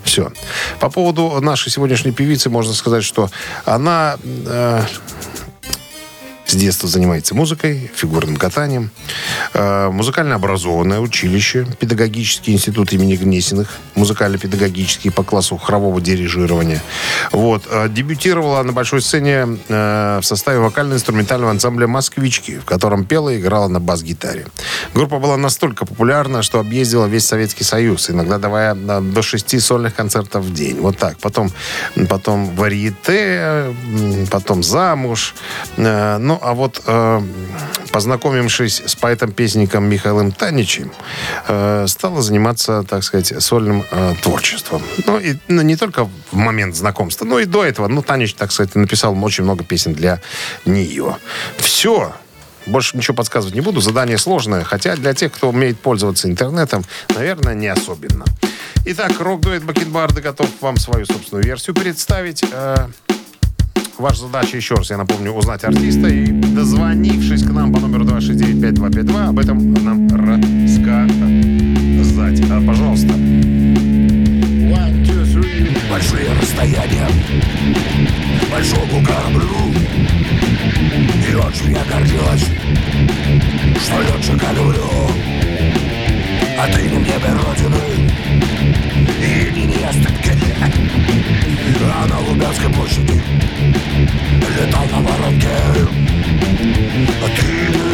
Все. 0.04 0.32
По 0.80 0.90
поводу 0.90 1.40
нашей 1.40 1.70
сегодняшней 1.70 2.12
певицы 2.12 2.50
можно 2.50 2.74
сказать, 2.74 3.04
что 3.04 3.30
она... 3.64 4.16
э, 4.24 4.82
с 6.48 6.54
детства 6.54 6.88
занимается 6.88 7.34
музыкой, 7.34 7.90
фигурным 7.94 8.36
катанием. 8.36 8.90
Э, 9.52 9.90
музыкально 9.90 10.36
образованное 10.36 10.98
училище, 10.98 11.66
педагогический 11.78 12.52
институт 12.52 12.90
имени 12.94 13.16
Гнесиных, 13.16 13.76
музыкально-педагогический 13.94 15.10
по 15.10 15.22
классу 15.22 15.58
хорового 15.58 16.00
дирижирования. 16.00 16.82
Вот. 17.32 17.64
Э, 17.70 17.88
дебютировала 17.90 18.62
на 18.62 18.72
большой 18.72 19.02
сцене 19.02 19.58
э, 19.68 20.18
в 20.22 20.24
составе 20.24 20.58
вокально-инструментального 20.60 21.50
ансамбля 21.50 21.86
«Москвички», 21.86 22.58
в 22.58 22.64
котором 22.64 23.04
пела 23.04 23.28
и 23.28 23.38
играла 23.38 23.68
на 23.68 23.78
бас-гитаре. 23.78 24.46
Группа 24.94 25.18
была 25.18 25.36
настолько 25.36 25.84
популярна, 25.84 26.42
что 26.42 26.60
объездила 26.60 27.04
весь 27.04 27.26
Советский 27.26 27.64
Союз, 27.64 28.08
иногда 28.08 28.38
давая 28.38 28.74
до 28.74 29.22
шести 29.22 29.60
сольных 29.60 29.94
концертов 29.94 30.44
в 30.46 30.54
день. 30.54 30.80
Вот 30.80 30.96
так. 30.96 31.18
Потом, 31.18 31.50
потом 32.08 32.54
варьете, 32.56 33.74
потом 34.30 34.62
замуж. 34.62 35.34
Э, 35.76 36.16
А 36.42 36.54
вот 36.54 36.82
э, 36.86 37.22
познакомившись 37.92 38.82
с 38.86 38.94
поэтом-песником 38.96 39.84
Михаилом 39.84 40.32
Таничем, 40.32 40.92
э, 41.46 41.86
стала 41.88 42.22
заниматься, 42.22 42.84
так 42.88 43.02
сказать, 43.04 43.32
сольным 43.42 43.84
э, 43.90 44.14
творчеством. 44.22 44.82
Ну, 45.06 45.18
и 45.18 45.36
ну, 45.48 45.62
не 45.62 45.76
только 45.76 46.04
в 46.04 46.36
момент 46.36 46.74
знакомства, 46.76 47.24
но 47.24 47.38
и 47.38 47.44
до 47.44 47.64
этого. 47.64 47.88
Ну, 47.88 48.02
Танич, 48.02 48.34
так 48.34 48.52
сказать, 48.52 48.74
написал 48.74 49.16
очень 49.24 49.44
много 49.44 49.64
песен 49.64 49.94
для 49.94 50.20
нее. 50.64 51.16
Все. 51.56 52.12
Больше 52.66 52.96
ничего 52.96 53.14
подсказывать 53.14 53.54
не 53.54 53.62
буду. 53.62 53.80
Задание 53.80 54.18
сложное. 54.18 54.62
Хотя 54.64 54.96
для 54.96 55.14
тех, 55.14 55.32
кто 55.32 55.48
умеет 55.48 55.80
пользоваться 55.80 56.28
интернетом, 56.28 56.84
наверное, 57.14 57.54
не 57.54 57.68
особенно. 57.68 58.24
Итак, 58.84 59.20
рок-дуэт 59.20 59.64
Бакенбарды 59.64 60.20
готов 60.20 60.48
вам 60.60 60.76
свою 60.76 61.06
собственную 61.06 61.44
версию 61.44 61.74
представить. 61.74 62.44
Э, 62.52 62.88
Ваша 63.98 64.20
задача, 64.20 64.56
еще 64.56 64.76
раз 64.76 64.90
я 64.90 64.96
напомню, 64.96 65.32
узнать 65.32 65.64
артиста 65.64 66.06
и, 66.06 66.26
дозвонившись 66.30 67.42
к 67.42 67.50
нам 67.50 67.72
по 67.72 67.80
номеру 67.80 68.04
269-5252, 68.04 69.28
об 69.28 69.38
этом 69.40 69.72
нам 69.74 70.06
рассказать. 70.06 71.08
А, 72.48 72.62
пожалуйста. 72.64 73.12
Большие 75.90 76.32
расстояния. 76.40 77.08
Большому 78.52 79.04
кораблю 79.04 79.48
И 81.28 81.34
очень 81.34 81.72
я 81.72 81.84
гордилась 81.84 82.46
Что 83.82 84.00
летчика 84.02 84.52
люблю. 84.52 85.10
А 86.56 86.68
ты 86.72 86.82
не 86.82 86.98
небе 86.98 87.32
родины 87.32 87.82
И 89.20 89.50
не 89.54 89.66
невестки 89.66 90.17
А 92.38 92.40
на 92.40 92.46
Лубянской 92.46 92.70
площади 92.70 93.20
Летал 94.56 94.84
на 94.92 95.00
воронке 95.00 95.48
А 97.20 97.28
ты 97.36 97.87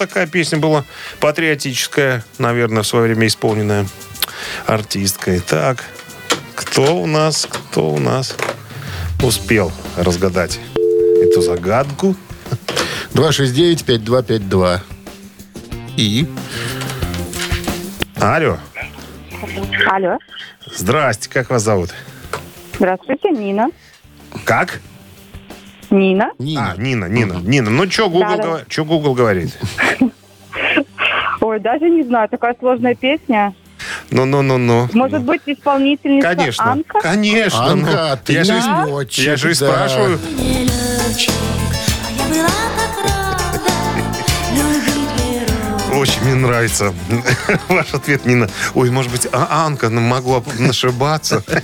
такая 0.00 0.26
песня 0.26 0.58
была 0.58 0.84
патриотическая, 1.20 2.24
наверное, 2.38 2.82
в 2.82 2.86
свое 2.86 3.04
время 3.04 3.26
исполненная 3.26 3.86
артисткой. 4.66 5.40
Так, 5.40 5.84
кто 6.54 6.96
у 6.96 7.06
нас, 7.06 7.46
кто 7.46 7.90
у 7.90 7.98
нас 7.98 8.34
успел 9.22 9.70
разгадать 9.98 10.58
эту 11.22 11.42
загадку? 11.42 12.16
269-5252. 13.12 14.80
И? 15.98 16.26
Алло, 18.16 18.58
Алло. 19.86 20.18
здрасте, 20.74 21.28
как 21.28 21.50
вас 21.50 21.62
зовут? 21.62 21.90
Здравствуйте, 22.74 23.30
Нина. 23.30 23.68
Как? 24.44 24.80
Нина. 25.90 26.30
Нина. 26.38 26.72
А, 26.72 26.80
Нина, 26.80 27.06
Нина, 27.06 27.34
Нина. 27.42 27.70
Ну, 27.70 27.90
что 27.90 28.08
Google, 28.08 28.36
гова- 28.36 28.64
чё 28.68 28.84
Google 28.84 29.14
говорит? 29.14 29.56
Ой, 31.40 31.58
даже 31.60 31.88
не 31.88 32.02
знаю, 32.02 32.28
такая 32.28 32.54
сложная 32.58 32.94
песня. 32.94 33.54
Ну-ну-ну-ну. 34.10 34.88
Может 34.92 35.22
быть, 35.22 35.42
исполнительница 35.46 36.28
Конечно, 36.34 36.72
Анка? 36.72 37.00
конечно. 37.00 37.74
ну. 37.74 37.86
Анка, 37.88 38.20
ты 38.24 38.32
я 38.34 38.44
же, 38.44 38.52
я 38.52 39.36
же 39.36 39.50
и 39.52 39.54
да. 39.54 39.54
спрашиваю. 39.54 40.18
Очень 46.00 46.22
мне 46.22 46.34
нравится 46.34 46.94
ваш 47.68 47.92
ответ, 47.92 48.24
Нина. 48.24 48.48
Ой, 48.74 48.88
может 48.90 49.12
быть, 49.12 49.28
а 49.32 49.66
Анка 49.66 49.90
ну, 49.90 50.00
могла 50.00 50.42
нашибаться. 50.58 51.44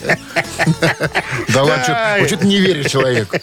Да 1.48 1.62
ладно, 1.62 2.26
что- 2.26 2.36
ты 2.36 2.46
не 2.46 2.58
веришь 2.58 2.90
человеку. 2.90 3.36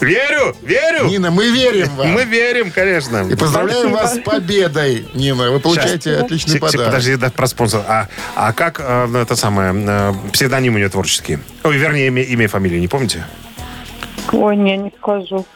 Верю, 0.00 0.56
верю. 0.62 1.06
Нина, 1.06 1.30
мы 1.30 1.50
верим 1.50 1.88
вам. 1.94 2.08
Мы 2.08 2.24
верим, 2.24 2.72
конечно. 2.72 3.28
И 3.30 3.36
поздравляем 3.36 3.92
вас 3.92 4.16
с 4.16 4.18
победой, 4.18 5.06
Нина. 5.14 5.50
Вы 5.52 5.60
получаете 5.60 6.16
отличный 6.16 6.58
подарок. 6.58 6.86
Подожди, 6.86 7.14
да, 7.16 7.30
про 7.30 7.46
спонсора. 7.46 7.84
А, 7.86 8.08
а 8.34 8.52
как 8.52 8.80
э, 8.80 9.06
ну, 9.06 9.18
это 9.18 9.36
самое, 9.36 9.72
э, 9.76 10.12
псевдоним 10.32 10.74
у 10.74 10.78
нее 10.78 10.88
творческий? 10.88 11.38
Ой, 11.62 11.76
вернее, 11.76 12.08
имя, 12.08 12.22
имя 12.22 12.44
и 12.46 12.48
фамилию, 12.48 12.80
не 12.80 12.88
помните? 12.88 13.24
Ой, 14.32 14.56
не, 14.56 14.76
не 14.76 14.92
скажу. 14.98 15.46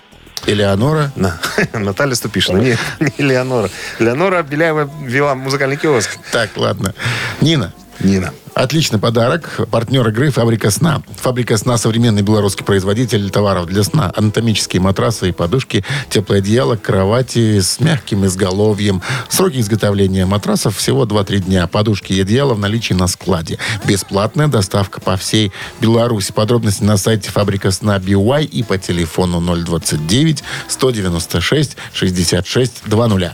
Элеонора. 0.47 1.11
На- 1.17 1.39
Наталья 1.73 2.15
Ступишина. 2.15 2.59
Не, 2.59 2.77
не 3.01 3.25
Леонора. 3.25 3.71
Леонора 3.99 4.43
Беляева 4.43 4.91
вела 5.03 5.35
музыкальный 5.35 5.77
киоск. 5.77 6.11
Так, 6.33 6.51
ладно. 6.57 6.95
Нина, 7.41 7.73
Нина. 8.01 8.33
Отличный 8.55 9.01
подарок. 9.01 9.61
Партнер 9.71 10.07
игры 10.09 10.31
«Фабрика 10.31 10.71
сна». 10.71 11.03
«Фабрика 11.17 11.57
сна»– 11.57 11.77
современный 11.79 12.23
белорусский 12.23 12.65
производитель 12.65 13.29
товаров 13.31 13.67
для 13.67 13.83
сна. 13.83 14.13
Анатомические 14.15 14.81
матрасы 14.81 15.31
и 15.31 15.33
подушки, 15.33 15.85
теплое 16.09 16.38
одеяло, 16.38 16.77
кровати 16.77 17.59
с 17.61 17.81
мягким 17.81 18.25
изголовьем. 18.27 19.03
Сроки 19.29 19.59
изготовления 19.59 20.25
матрасов 20.25 20.77
всего 20.77 21.05
2-3 21.05 21.38
дня. 21.40 21.67
Подушки 21.67 22.13
и 22.13 22.21
одеяло 22.21 22.55
в 22.55 22.61
наличии 22.61 22.95
на 22.95 23.09
складе. 23.09 23.59
Бесплатная 23.87 24.47
доставка 24.47 25.01
по 25.01 25.17
всей 25.17 25.51
Беларуси. 25.81 26.33
Подробности 26.33 26.85
на 26.85 26.97
сайте 26.97 27.31
«Фабрика 27.31 27.73
сна 27.73 27.99
BY» 27.99 28.45
и 28.45 28.63
по 28.63 28.79
телефону 28.79 29.40
029 29.40 30.45
196 30.69 31.77
66 31.92 32.83
20. 32.87 33.33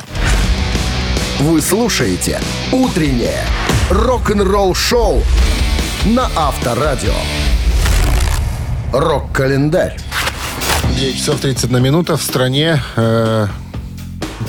Вы 1.41 1.63
слушаете 1.63 2.39
«Утреннее 2.71 3.47
рок-н-ролл-шоу» 3.89 5.23
на 6.05 6.29
Авторадио. 6.37 7.15
Рок-календарь. 8.93 9.97
9 10.99 11.17
часов 11.17 11.41
31 11.41 11.83
минута. 11.83 12.19
В 12.19 12.23
стране 12.23 12.83
э, 12.95 13.47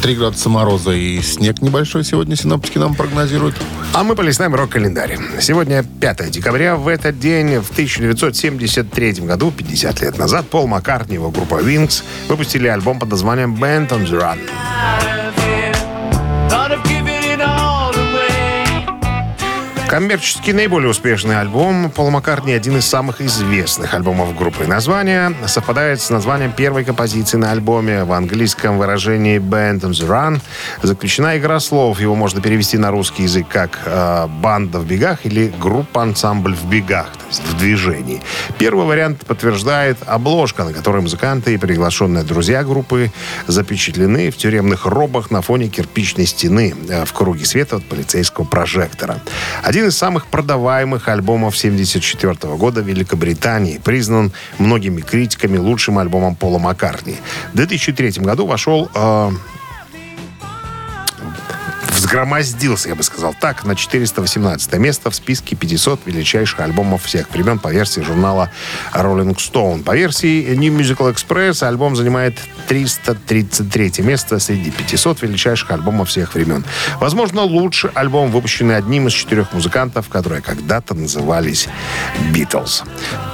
3 0.01 0.15
градуса 0.15 0.49
мороза 0.49 0.91
и 0.91 1.21
снег 1.21 1.61
небольшой 1.61 2.03
сегодня 2.03 2.35
синоптики 2.35 2.77
нам 2.77 2.93
прогнозируют. 2.93 3.55
А 3.93 4.03
мы 4.03 4.13
полистаем 4.15 4.53
рок-календарь. 4.53 5.17
Сегодня 5.39 5.83
5 5.83 6.29
декабря. 6.29 6.75
В 6.75 6.89
этот 6.89 7.17
день, 7.17 7.59
в 7.59 7.71
1973 7.71 9.13
году, 9.21 9.51
50 9.51 10.01
лет 10.01 10.17
назад, 10.17 10.45
Пол 10.49 10.67
Маккартни 10.67 11.13
и 11.13 11.19
его 11.19 11.31
группа 11.31 11.61
Wings 11.61 12.03
выпустили 12.27 12.67
альбом 12.67 12.99
под 12.99 13.11
названием 13.11 13.55
Band 13.55 13.91
on 13.91 14.05
the 14.05 14.19
Run. 14.19 14.39
Thought 16.51 16.73
of 16.73 16.90
Коммерчески 19.91 20.51
наиболее 20.51 20.89
успешный 20.89 21.37
альбом 21.37 21.91
Пола 21.91 22.11
Маккартни 22.11 22.53
один 22.53 22.77
из 22.77 22.85
самых 22.85 23.19
известных 23.19 23.93
альбомов 23.93 24.33
группы. 24.37 24.65
Название 24.65 25.35
совпадает 25.47 25.99
с 25.99 26.09
названием 26.09 26.53
первой 26.53 26.85
композиции 26.85 27.35
на 27.35 27.51
альбоме 27.51 28.05
в 28.05 28.13
английском 28.13 28.77
выражении 28.77 29.37
Band 29.37 29.81
on 29.81 29.89
the 29.89 30.07
Run. 30.07 30.39
Заключена 30.81 31.37
игра 31.37 31.59
слов. 31.59 31.99
Его 31.99 32.15
можно 32.15 32.41
перевести 32.41 32.77
на 32.77 32.89
русский 32.89 33.23
язык 33.23 33.49
как 33.49 33.79
э, 33.83 34.27
«банда 34.27 34.79
в 34.79 34.85
бегах» 34.85 35.25
или 35.25 35.53
«группа-ансамбль 35.59 36.55
в 36.55 36.69
бегах», 36.69 37.07
то 37.11 37.25
есть 37.27 37.43
в 37.43 37.57
движении. 37.57 38.21
Первый 38.57 38.85
вариант 38.85 39.25
подтверждает 39.25 39.97
обложка, 40.05 40.63
на 40.63 40.71
которой 40.71 41.01
музыканты 41.01 41.53
и 41.53 41.57
приглашенные 41.57 42.23
друзья 42.23 42.63
группы 42.63 43.11
запечатлены 43.45 44.31
в 44.31 44.37
тюремных 44.37 44.85
робах 44.85 45.31
на 45.31 45.41
фоне 45.41 45.67
кирпичной 45.67 46.27
стены 46.27 46.73
э, 46.87 47.03
в 47.03 47.11
круге 47.11 47.43
света 47.43 47.75
от 47.75 47.83
полицейского 47.83 48.45
прожектора. 48.45 49.19
Один 49.63 49.80
из 49.85 49.97
самых 49.97 50.27
продаваемых 50.27 51.07
альбомов 51.07 51.55
1974 51.57 52.55
года 52.55 52.81
в 52.81 52.87
Великобритании 52.87 53.79
признан 53.83 54.31
многими 54.57 55.01
критиками 55.01 55.57
лучшим 55.57 55.97
альбомом 55.97 56.35
Пола 56.35 56.59
Маккартни. 56.59 57.17
В 57.53 57.55
2003 57.55 58.23
году 58.23 58.45
вошел 58.45 58.89
э, 58.93 59.31
взгромоздился, 62.11 62.89
я 62.89 62.95
бы 62.95 63.03
сказал 63.03 63.33
так, 63.39 63.63
на 63.63 63.73
418 63.73 64.73
место 64.73 65.09
в 65.09 65.15
списке 65.15 65.55
500 65.55 66.01
величайших 66.05 66.59
альбомов 66.59 67.05
всех 67.05 67.29
времен 67.31 67.57
по 67.57 67.69
версии 67.69 68.01
журнала 68.01 68.49
Rolling 68.93 69.37
Stone. 69.37 69.83
По 69.83 69.95
версии 69.95 70.53
New 70.55 70.77
Musical 70.77 71.13
Express 71.13 71.65
альбом 71.65 71.95
занимает 71.95 72.37
333 72.67 74.03
место 74.03 74.39
среди 74.39 74.71
500 74.71 75.21
величайших 75.21 75.71
альбомов 75.71 76.09
всех 76.09 76.33
времен. 76.33 76.65
Возможно, 76.99 77.43
лучший 77.43 77.91
альбом, 77.93 78.29
выпущенный 78.29 78.75
одним 78.75 79.07
из 79.07 79.13
четырех 79.13 79.53
музыкантов, 79.53 80.09
которые 80.09 80.41
когда-то 80.41 80.93
назывались 80.93 81.69
Beatles. 82.33 82.83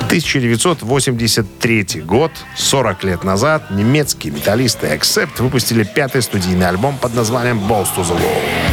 1983 0.05 2.01
год, 2.05 2.31
40 2.55 3.03
лет 3.05 3.23
назад, 3.23 3.71
немецкие 3.71 4.31
металлисты 4.31 4.85
Accept 4.87 5.41
выпустили 5.41 5.83
пятый 5.83 6.21
студийный 6.21 6.67
альбом 6.67 6.95
под 6.99 7.15
названием 7.15 7.57
Balls 7.57 7.87
to 7.95 8.03
the 8.03 8.15
Wall. 8.15 8.66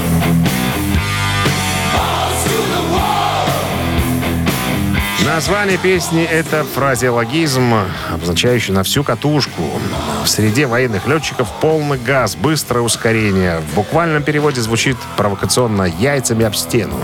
Название 5.35 5.79
песни— 5.79 6.23
это 6.31 6.65
фразеологизм, 6.65 7.75
обозначающий 8.13 8.73
на 8.73 8.83
всю 8.85 9.03
катушку. 9.03 9.63
В 10.25 10.29
среде 10.29 10.67
военных 10.67 11.07
летчиков 11.07 11.49
полный 11.61 11.99
газ, 11.99 12.35
быстрое 12.35 12.83
ускорение. 12.83 13.61
В 13.61 13.75
буквальном 13.75 14.23
переводе 14.23 14.63
звучит 14.63 14.97
провокационно 15.19 15.83
«яйцами 15.83 16.47
об 16.47 16.55
стену». 16.55 16.97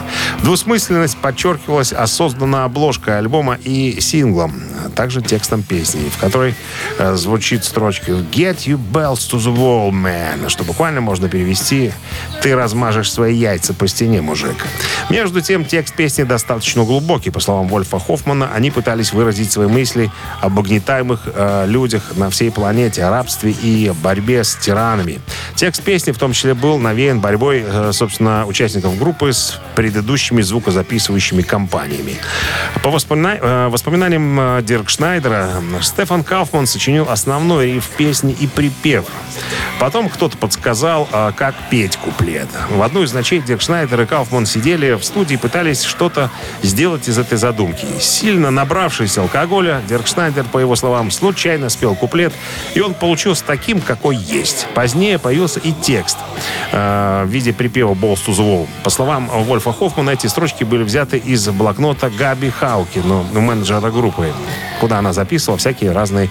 Двусмысленность 0.42 1.18
подчеркивалась 1.18 1.92
осознанно 1.92 2.64
обложкой 2.64 3.18
альбома 3.18 3.58
и 3.62 4.00
синглом, 4.00 4.54
а 4.86 4.88
также 4.88 5.20
текстом 5.20 5.62
песни, 5.62 6.08
в 6.08 6.18
которой 6.18 6.54
э, 6.98 7.14
звучит 7.16 7.64
строчка 7.64 8.12
«Get 8.12 8.60
you 8.64 8.78
bells 8.78 9.30
to 9.30 9.36
the 9.36 9.54
wall, 9.54 9.90
man», 9.90 10.48
что 10.48 10.64
буквально 10.64 11.02
можно 11.02 11.28
перевести 11.28 11.92
«Ты 12.40 12.56
размажешь 12.56 13.12
свои 13.12 13.34
яйца 13.34 13.74
по 13.74 13.86
стене, 13.86 14.22
мужик». 14.22 14.56
Между 15.10 15.42
тем, 15.42 15.66
текст 15.66 15.94
песни 15.94 16.22
достаточно 16.22 16.84
глубокий. 16.84 17.30
По 17.30 17.40
словам 17.40 17.68
Вольфа 17.68 17.98
Хоффмана, 17.98 18.48
они 18.54 18.70
пытались 18.70 19.12
выразить 19.12 19.52
свои 19.52 19.66
мысли 19.66 20.10
об 20.40 20.58
угнетаемых 20.58 21.20
э, 21.26 21.66
людях 21.66 22.16
на 22.16 22.30
всей 22.30 22.50
планете, 22.50 23.09
рабстве 23.10 23.50
и 23.50 23.92
борьбе 24.02 24.44
с 24.44 24.56
тиранами. 24.56 25.20
Текст 25.54 25.82
песни 25.82 26.12
в 26.12 26.18
том 26.18 26.32
числе 26.32 26.54
был 26.54 26.78
навеян 26.78 27.20
борьбой, 27.20 27.64
э, 27.66 27.90
собственно, 27.92 28.46
участников 28.46 28.98
группы 28.98 29.32
с 29.32 29.58
предыдущими 29.74 30.42
звукозаписывающими 30.42 31.42
компаниями. 31.42 32.16
По 32.82 32.90
воспомина- 32.90 33.38
э, 33.40 33.68
воспоминаниям 33.68 34.40
э, 34.40 34.62
Дирк 34.62 34.88
Шнайдера, 34.88 35.50
Стефан 35.82 36.24
Кауфман 36.24 36.66
сочинил 36.66 37.08
основной 37.10 37.72
риф 37.74 37.88
песни 37.96 38.36
и 38.38 38.46
припев. 38.46 39.04
Потом 39.78 40.08
кто-то 40.08 40.36
подсказал, 40.36 41.08
как 41.36 41.54
петь 41.70 41.96
куплет. 41.96 42.48
В 42.70 42.82
одну 42.82 43.02
из 43.02 43.12
ночей 43.12 43.40
Дирк 43.40 43.62
Шнайдер 43.62 44.02
и 44.02 44.06
Кауфман 44.06 44.44
сидели 44.46 44.92
в 44.92 45.04
студии 45.04 45.34
и 45.34 45.36
пытались 45.36 45.82
что-то 45.82 46.30
сделать 46.62 47.08
из 47.08 47.18
этой 47.18 47.38
задумки. 47.38 47.86
Сильно 47.98 48.50
набравшись 48.50 49.16
алкоголя, 49.18 49.80
Дирк 49.88 50.06
Шнайдер, 50.06 50.44
по 50.44 50.58
его 50.58 50.76
словам, 50.76 51.10
случайно 51.10 51.68
спел 51.70 51.94
куплет, 51.94 52.32
и 52.74 52.80
он 52.80 52.94
получился 53.00 53.44
таким, 53.44 53.80
какой 53.80 54.16
есть. 54.16 54.66
Позднее 54.74 55.18
появился 55.18 55.58
и 55.60 55.72
текст 55.72 56.18
э, 56.70 57.24
в 57.24 57.28
виде 57.28 57.52
припева 57.52 57.94
«Balls 57.94 58.20
to 58.26 58.32
the 58.32 58.44
Wall». 58.44 58.68
По 58.84 58.90
словам 58.90 59.28
Вольфа 59.28 59.72
Хоффмана, 59.72 60.10
эти 60.10 60.26
строчки 60.26 60.64
были 60.64 60.84
взяты 60.84 61.18
из 61.18 61.48
блокнота 61.48 62.10
Габи 62.10 62.50
Хауки, 62.50 63.00
ну, 63.04 63.24
менеджера 63.32 63.90
группы, 63.90 64.32
куда 64.80 64.98
она 64.98 65.12
записывала 65.12 65.58
всякие 65.58 65.92
разные 65.92 66.30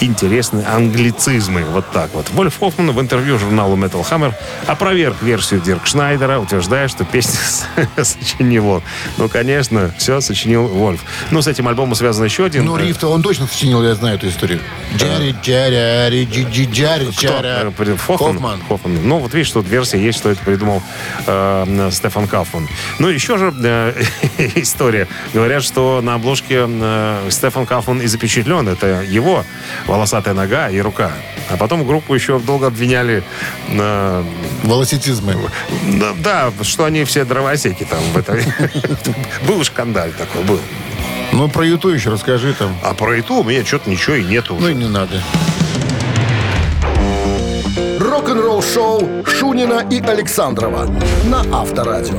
интересные 0.00 0.66
англицизмы. 0.66 1.64
Вот 1.64 1.90
так 1.92 2.10
вот. 2.14 2.28
Вольф 2.30 2.58
Хоффман 2.58 2.90
в 2.92 3.00
интервью 3.00 3.38
журналу 3.38 3.76
Metal 3.76 4.04
Hammer 4.10 4.34
опроверг 4.66 5.22
версию 5.22 5.60
Дирк 5.60 5.86
Шнайдера, 5.86 6.38
утверждая, 6.38 6.88
что 6.88 7.04
песню 7.04 7.38
сочинил 8.02 8.68
он. 8.68 8.82
Ну, 9.18 9.28
конечно, 9.28 9.92
все 9.98 10.20
сочинил 10.20 10.66
Вольф. 10.66 11.00
Ну, 11.30 11.42
с 11.42 11.46
этим 11.46 11.68
альбомом 11.68 11.94
связан 11.94 12.24
еще 12.24 12.46
один... 12.46 12.64
Ну, 12.64 12.76
э, 12.78 12.86
риф-то 12.86 13.08
он 13.08 13.22
точно 13.22 13.46
сочинил, 13.46 13.82
я 13.82 13.94
знаю 13.94 14.16
эту 14.16 14.28
историю. 14.28 14.60
Джарри, 14.96 15.34
Джарри, 15.42 15.76
Джарри. 16.10 17.68
Э, 17.68 17.70
при- 17.76 17.96
Хоффман? 17.96 18.60
Хоффман. 18.68 18.98
Ну, 19.08 19.18
вот 19.18 19.34
видишь, 19.34 19.50
тут 19.50 19.66
версия 19.68 19.98
есть, 20.02 20.18
что 20.18 20.30
это 20.30 20.42
придумал 20.42 20.82
э, 21.26 21.88
Стефан 21.92 22.26
Кауфман. 22.28 22.68
Ну, 22.98 23.08
еще 23.08 23.38
же 23.38 23.52
э, 23.62 24.02
история. 24.56 25.08
Говорят, 25.34 25.62
что 25.62 26.00
на 26.02 26.14
обложке 26.14 26.66
э, 26.68 27.28
Стефан 27.30 27.66
Кауфман 27.66 28.00
и 28.00 28.06
запечатлен. 28.06 28.68
Это 28.68 29.02
его 29.02 29.44
волосатая 29.86 30.34
нога 30.34 30.68
и 30.70 30.80
рука. 30.80 31.12
А 31.50 31.56
потом 31.56 31.86
группу 31.86 32.14
еще 32.14 32.38
долго 32.38 32.66
обвиняли 32.68 33.22
э, 33.68 34.24
Волоситизмы. 34.64 35.36
да, 36.00 36.12
да, 36.18 36.52
что 36.64 36.84
они 36.84 37.04
все 37.04 37.24
дровосеки 37.24 37.84
там 37.84 38.00
в 38.12 38.16
этой... 38.18 38.44
Был 39.46 39.62
шкандаль 39.64 40.12
такой, 40.12 40.42
был. 40.44 40.60
Ну, 41.32 41.48
про 41.48 41.64
Юту 41.66 41.88
еще 41.90 42.10
расскажи 42.10 42.54
там. 42.54 42.76
А 42.82 42.94
про 42.94 43.16
это 43.16 43.32
у 43.34 43.44
меня 43.44 43.64
что-то 43.64 43.90
ничего 43.90 44.16
и 44.16 44.24
нету 44.24 44.56
Ну, 44.58 44.68
и 44.68 44.72
уже. 44.72 44.82
не 44.84 44.88
надо. 44.88 45.22
Рок-н-ролл 48.26 48.60
шоу 48.60 49.24
Шунина 49.24 49.86
и 49.88 50.00
Александрова 50.00 50.90
на 51.26 51.42
Авторадио. 51.56 52.18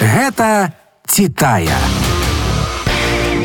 Гэта 0.00 0.72
Титая. 1.06 1.78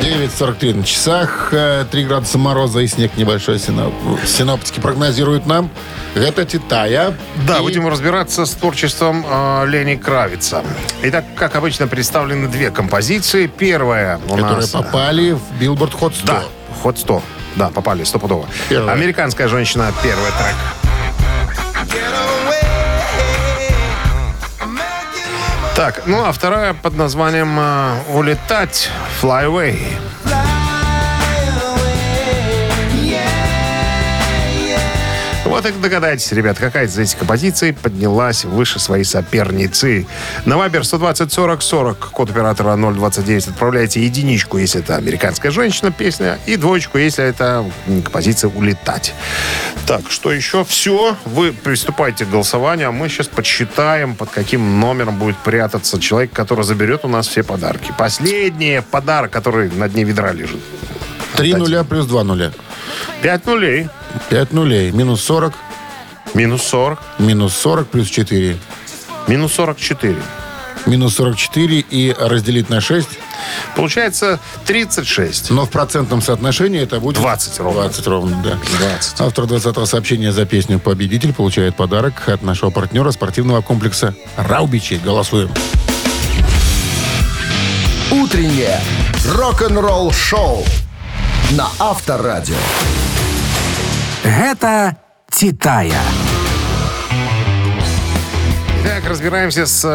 9.43 0.02 0.74
на 0.74 0.84
часах, 0.84 1.50
э, 1.52 1.86
3 1.92 2.06
градуса 2.06 2.40
мороза 2.40 2.80
и 2.80 2.88
снег 2.88 3.12
небольшой 3.16 3.58
синоп- 3.58 3.94
синоптики 4.26 4.80
прогнозируют 4.80 5.46
нам. 5.46 5.70
Это 6.16 6.46
Титая. 6.46 7.14
Да, 7.48 7.58
И 7.58 7.62
будем 7.62 7.88
разбираться 7.88 8.48
с 8.48 8.52
творчеством 8.56 9.24
э, 9.30 9.68
Лени 9.68 9.98
Кравица. 9.98 10.64
Итак, 11.04 11.26
как 11.36 11.56
обычно, 11.56 11.86
представлены 11.88 12.48
две 12.48 12.72
композиции. 12.72 13.46
Первая 13.46 14.18
у 14.26 14.30
Которые 14.32 14.56
нас... 14.56 14.70
попали 14.72 15.34
в 15.34 15.42
Billboard 15.60 15.94
Hot 15.94 16.16
100. 16.16 16.26
Да, 16.26 16.44
ход 16.82 16.98
100. 16.98 17.22
Да, 17.56 17.70
попали 17.70 18.04
стопудово. 18.04 18.48
Первая. 18.70 18.94
Американская 18.96 19.48
женщина, 19.48 19.92
первый 20.04 20.32
трек. 20.32 20.56
Так, 25.76 26.02
ну 26.08 26.26
а 26.26 26.34
вторая 26.34 26.74
под 26.74 26.98
названием 26.98 27.58
э, 27.58 27.94
«Улетать», 28.10 28.90
«Fly 29.22 29.46
Away». 29.46 29.80
Вот 35.60 35.66
и 35.66 35.74
догадайтесь, 35.74 36.32
ребят, 36.32 36.58
какая 36.58 36.86
из 36.86 36.98
этих 36.98 37.18
композиций 37.18 37.74
поднялась 37.74 38.46
выше 38.46 38.80
своей 38.80 39.04
соперницы. 39.04 40.08
На 40.46 40.58
Вайбер 40.58 40.86
120 40.86 41.34
40 41.34 41.62
40, 41.62 41.98
код 42.12 42.30
оператора 42.30 42.78
029, 42.78 43.50
отправляйте 43.50 44.02
единичку, 44.02 44.58
если 44.58 44.80
это 44.80 44.96
американская 44.96 45.52
женщина 45.52 45.92
песня, 45.92 46.40
и 46.46 46.56
двоечку, 46.56 46.98
если 46.98 47.26
это 47.26 47.70
композиция 47.86 48.50
«Улетать». 48.50 49.14
Так, 49.86 50.04
что 50.10 50.32
еще? 50.32 50.64
Все, 50.64 51.18
вы 51.26 51.52
приступайте 51.52 52.24
к 52.24 52.30
голосованию, 52.30 52.88
а 52.88 52.92
мы 52.94 53.10
сейчас 53.10 53.28
подсчитаем, 53.28 54.16
под 54.16 54.30
каким 54.30 54.80
номером 54.80 55.20
будет 55.20 55.36
прятаться 55.40 56.00
человек, 56.00 56.32
который 56.32 56.64
заберет 56.64 57.04
у 57.04 57.10
нас 57.10 57.28
все 57.28 57.44
подарки. 57.44 57.94
Последний 57.98 58.82
подарок, 58.92 59.32
который 59.32 59.70
на 59.70 59.90
дне 59.90 60.06
ведра 60.06 60.32
лежит. 60.32 60.62
Три 61.36 61.54
нуля 61.54 61.84
плюс 61.84 62.06
два 62.06 62.24
нуля. 62.24 62.54
Пять 63.22 63.46
нулей. 63.46 63.90
Пять 64.30 64.52
нулей. 64.54 64.92
Минус 64.92 65.24
40. 65.24 65.54
Минус 66.34 66.64
40. 66.64 67.00
Минус 67.20 67.54
40 67.56 67.88
плюс 67.88 68.10
4. 68.10 68.58
Минус 69.28 69.54
44. 69.54 70.16
Минус 70.86 71.16
44 71.16 71.80
и 71.80 72.16
разделить 72.18 72.70
на 72.70 72.82
6. 72.82 73.08
Получается 73.76 74.40
36. 74.66 75.52
Но 75.52 75.66
в 75.66 75.70
процентном 75.70 76.22
соотношении 76.22 76.82
это 76.82 77.00
будет... 77.00 77.18
20 77.18 77.60
ровно. 77.60 77.82
20 77.82 78.08
ровно, 78.08 78.42
да. 78.44 78.58
20. 78.80 79.22
Автор 79.22 79.46
20-го 79.46 79.86
сообщения 79.86 80.32
за 80.32 80.46
песню 80.46 80.80
«Победитель» 80.80 81.34
получает 81.34 81.76
подарок 81.76 82.28
от 82.28 82.42
нашего 82.42 82.70
партнера 82.70 83.12
спортивного 83.12 83.62
комплекса 83.62 84.16
«Раубичи». 84.36 85.00
Голосуем. 85.04 85.50
Утреннее 88.12 88.80
рок-н-ролл-шоу 89.36 90.66
на 91.52 91.68
Авторадио. 91.80 92.56
Гэта 94.24 94.98
Титая. 95.32 96.02
Итак, 98.82 99.04
разбираемся 99.10 99.66
с 99.66 99.84
э, 99.86 99.90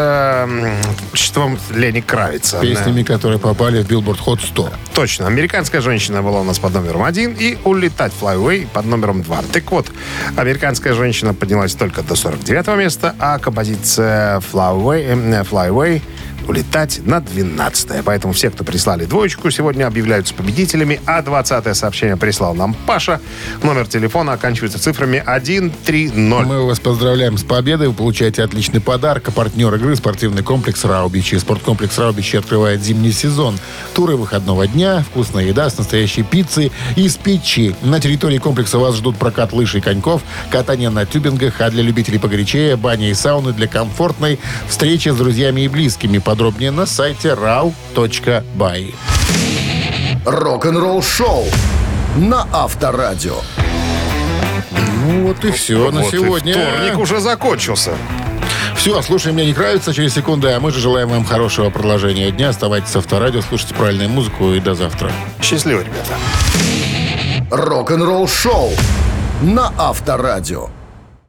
м, 0.45 0.77
чтом 1.15 1.59
Лени 1.75 2.01
Кравица. 2.01 2.59
Песнями, 2.61 3.03
которые 3.03 3.39
попали 3.39 3.83
в 3.83 3.89
Billboard 3.91 4.19
Hot 4.27 4.41
100. 4.45 4.73
Точно. 4.95 5.27
Американская 5.27 5.81
женщина 5.81 6.23
была 6.23 6.41
у 6.41 6.45
нас 6.45 6.59
под 6.59 6.75
номером 6.75 7.03
один 7.03 7.33
и 7.39 7.57
улетать 7.65 8.13
Fly 8.21 8.37
Away 8.37 8.67
под 8.73 8.85
номером 8.87 9.23
два. 9.23 9.41
Так 9.53 9.71
вот, 9.71 9.91
американская 10.37 10.93
женщина 10.95 11.33
поднялась 11.35 11.75
только 11.75 12.03
до 12.03 12.15
49 12.15 12.67
места, 12.79 13.15
а 13.19 13.39
композиция 13.39 14.41
Fly 14.41 14.77
Away, 14.77 15.07
э, 15.07 15.43
Fly 15.45 15.71
Away 15.71 16.03
улетать 16.49 17.01
на 17.05 17.21
12 17.21 18.05
Поэтому 18.05 18.33
все, 18.33 18.51
кто 18.51 18.65
прислали 18.65 19.05
двоечку, 19.05 19.51
сегодня 19.51 19.87
объявляются 19.87 20.35
победителями. 20.35 21.01
А 21.07 21.23
20 21.23 21.77
сообщение 21.77 22.17
прислал 22.17 22.55
нам 22.55 22.75
Паша. 22.87 23.21
Номер 23.63 23.87
телефона 23.87 24.33
оканчивается 24.33 24.79
цифрами 24.79 25.23
130. 25.23 26.15
Мы 26.15 26.67
вас 26.67 26.81
поздравляем 26.81 27.39
с 27.39 27.45
победой. 27.45 27.89
Вы 27.89 27.95
получаете 27.95 28.43
отличный 28.43 28.81
подарок. 28.81 29.29
А 29.29 29.31
партнер 29.31 29.75
игры 29.75 29.97
спортивный 29.97 30.43
комплекс 30.43 30.85
«Раубичи». 30.85 31.37
Спорткомплекс 31.37 31.99
«Раубичи» 31.99 32.37
открывает 32.37 32.83
зимний 32.83 33.13
сезон. 33.13 33.59
Туры 33.95 34.17
выходного 34.17 34.67
дня, 34.67 35.05
вкусная 35.11 35.45
еда 35.45 35.71
с 35.71 35.79
настоящей 35.79 36.23
пиццей 36.23 36.73
из 36.97 37.17
печи. 37.17 37.75
На 37.83 38.01
территории 38.01 38.39
комплекса 38.39 38.79
вас 38.79 38.97
ждут 38.97 39.17
прокат 39.17 39.53
лыж 39.53 39.75
и 39.75 39.81
коньков, 39.81 40.23
катание 40.51 40.91
на 40.91 41.07
тюбингах, 41.07 41.61
а 41.61 41.71
для 41.71 41.83
любителей 41.83 42.19
погорячее, 42.19 42.77
баня 42.77 43.11
и 43.11 43.15
сауны 43.15 43.53
для 43.53 43.67
комфортной 43.67 44.39
встречи 44.69 45.09
с 45.09 45.17
друзьями 45.17 45.63
и 45.63 45.69
близкими. 45.69 46.19
Подробнее 46.35 46.72
на 46.72 46.85
сайте 46.85 47.28
rau.by. 47.28 48.95
Рок-н-ролл-шоу 50.24 51.45
на 52.16 52.49
Авторадио. 52.53 53.37
Ну 55.07 55.28
вот 55.28 55.45
и 55.45 55.53
все 55.53 55.93
на 55.93 56.01
Вот 56.01 56.12
и 56.12 56.16
сегодня. 56.16 56.55
вторник 56.55 56.99
уже 56.99 57.20
закончился. 57.20 57.93
Все, 58.74 59.01
слушай, 59.03 59.32
мне 59.32 59.47
не 59.47 59.53
нравится 59.53 59.95
через 59.95 60.12
секунду, 60.12 60.49
а 60.49 60.59
мы 60.59 60.72
же 60.72 60.80
желаем 60.80 61.11
вам 61.11 61.24
хорошего 61.24 61.70
продолжения 61.70 62.32
дня. 62.32 62.49
Оставайтесь 62.49 62.89
с 62.89 62.97
Авторадио, 62.97 63.41
слушайте 63.41 63.76
правильную 63.76 64.09
музыку 64.09 64.55
и 64.55 64.59
до 64.59 64.74
завтра. 64.74 65.12
Счастливо, 65.41 65.82
ребята. 65.82 66.18
Рок-н-ролл-шоу 67.53 68.72
на 69.41 69.72
Авторадио. 69.78 70.68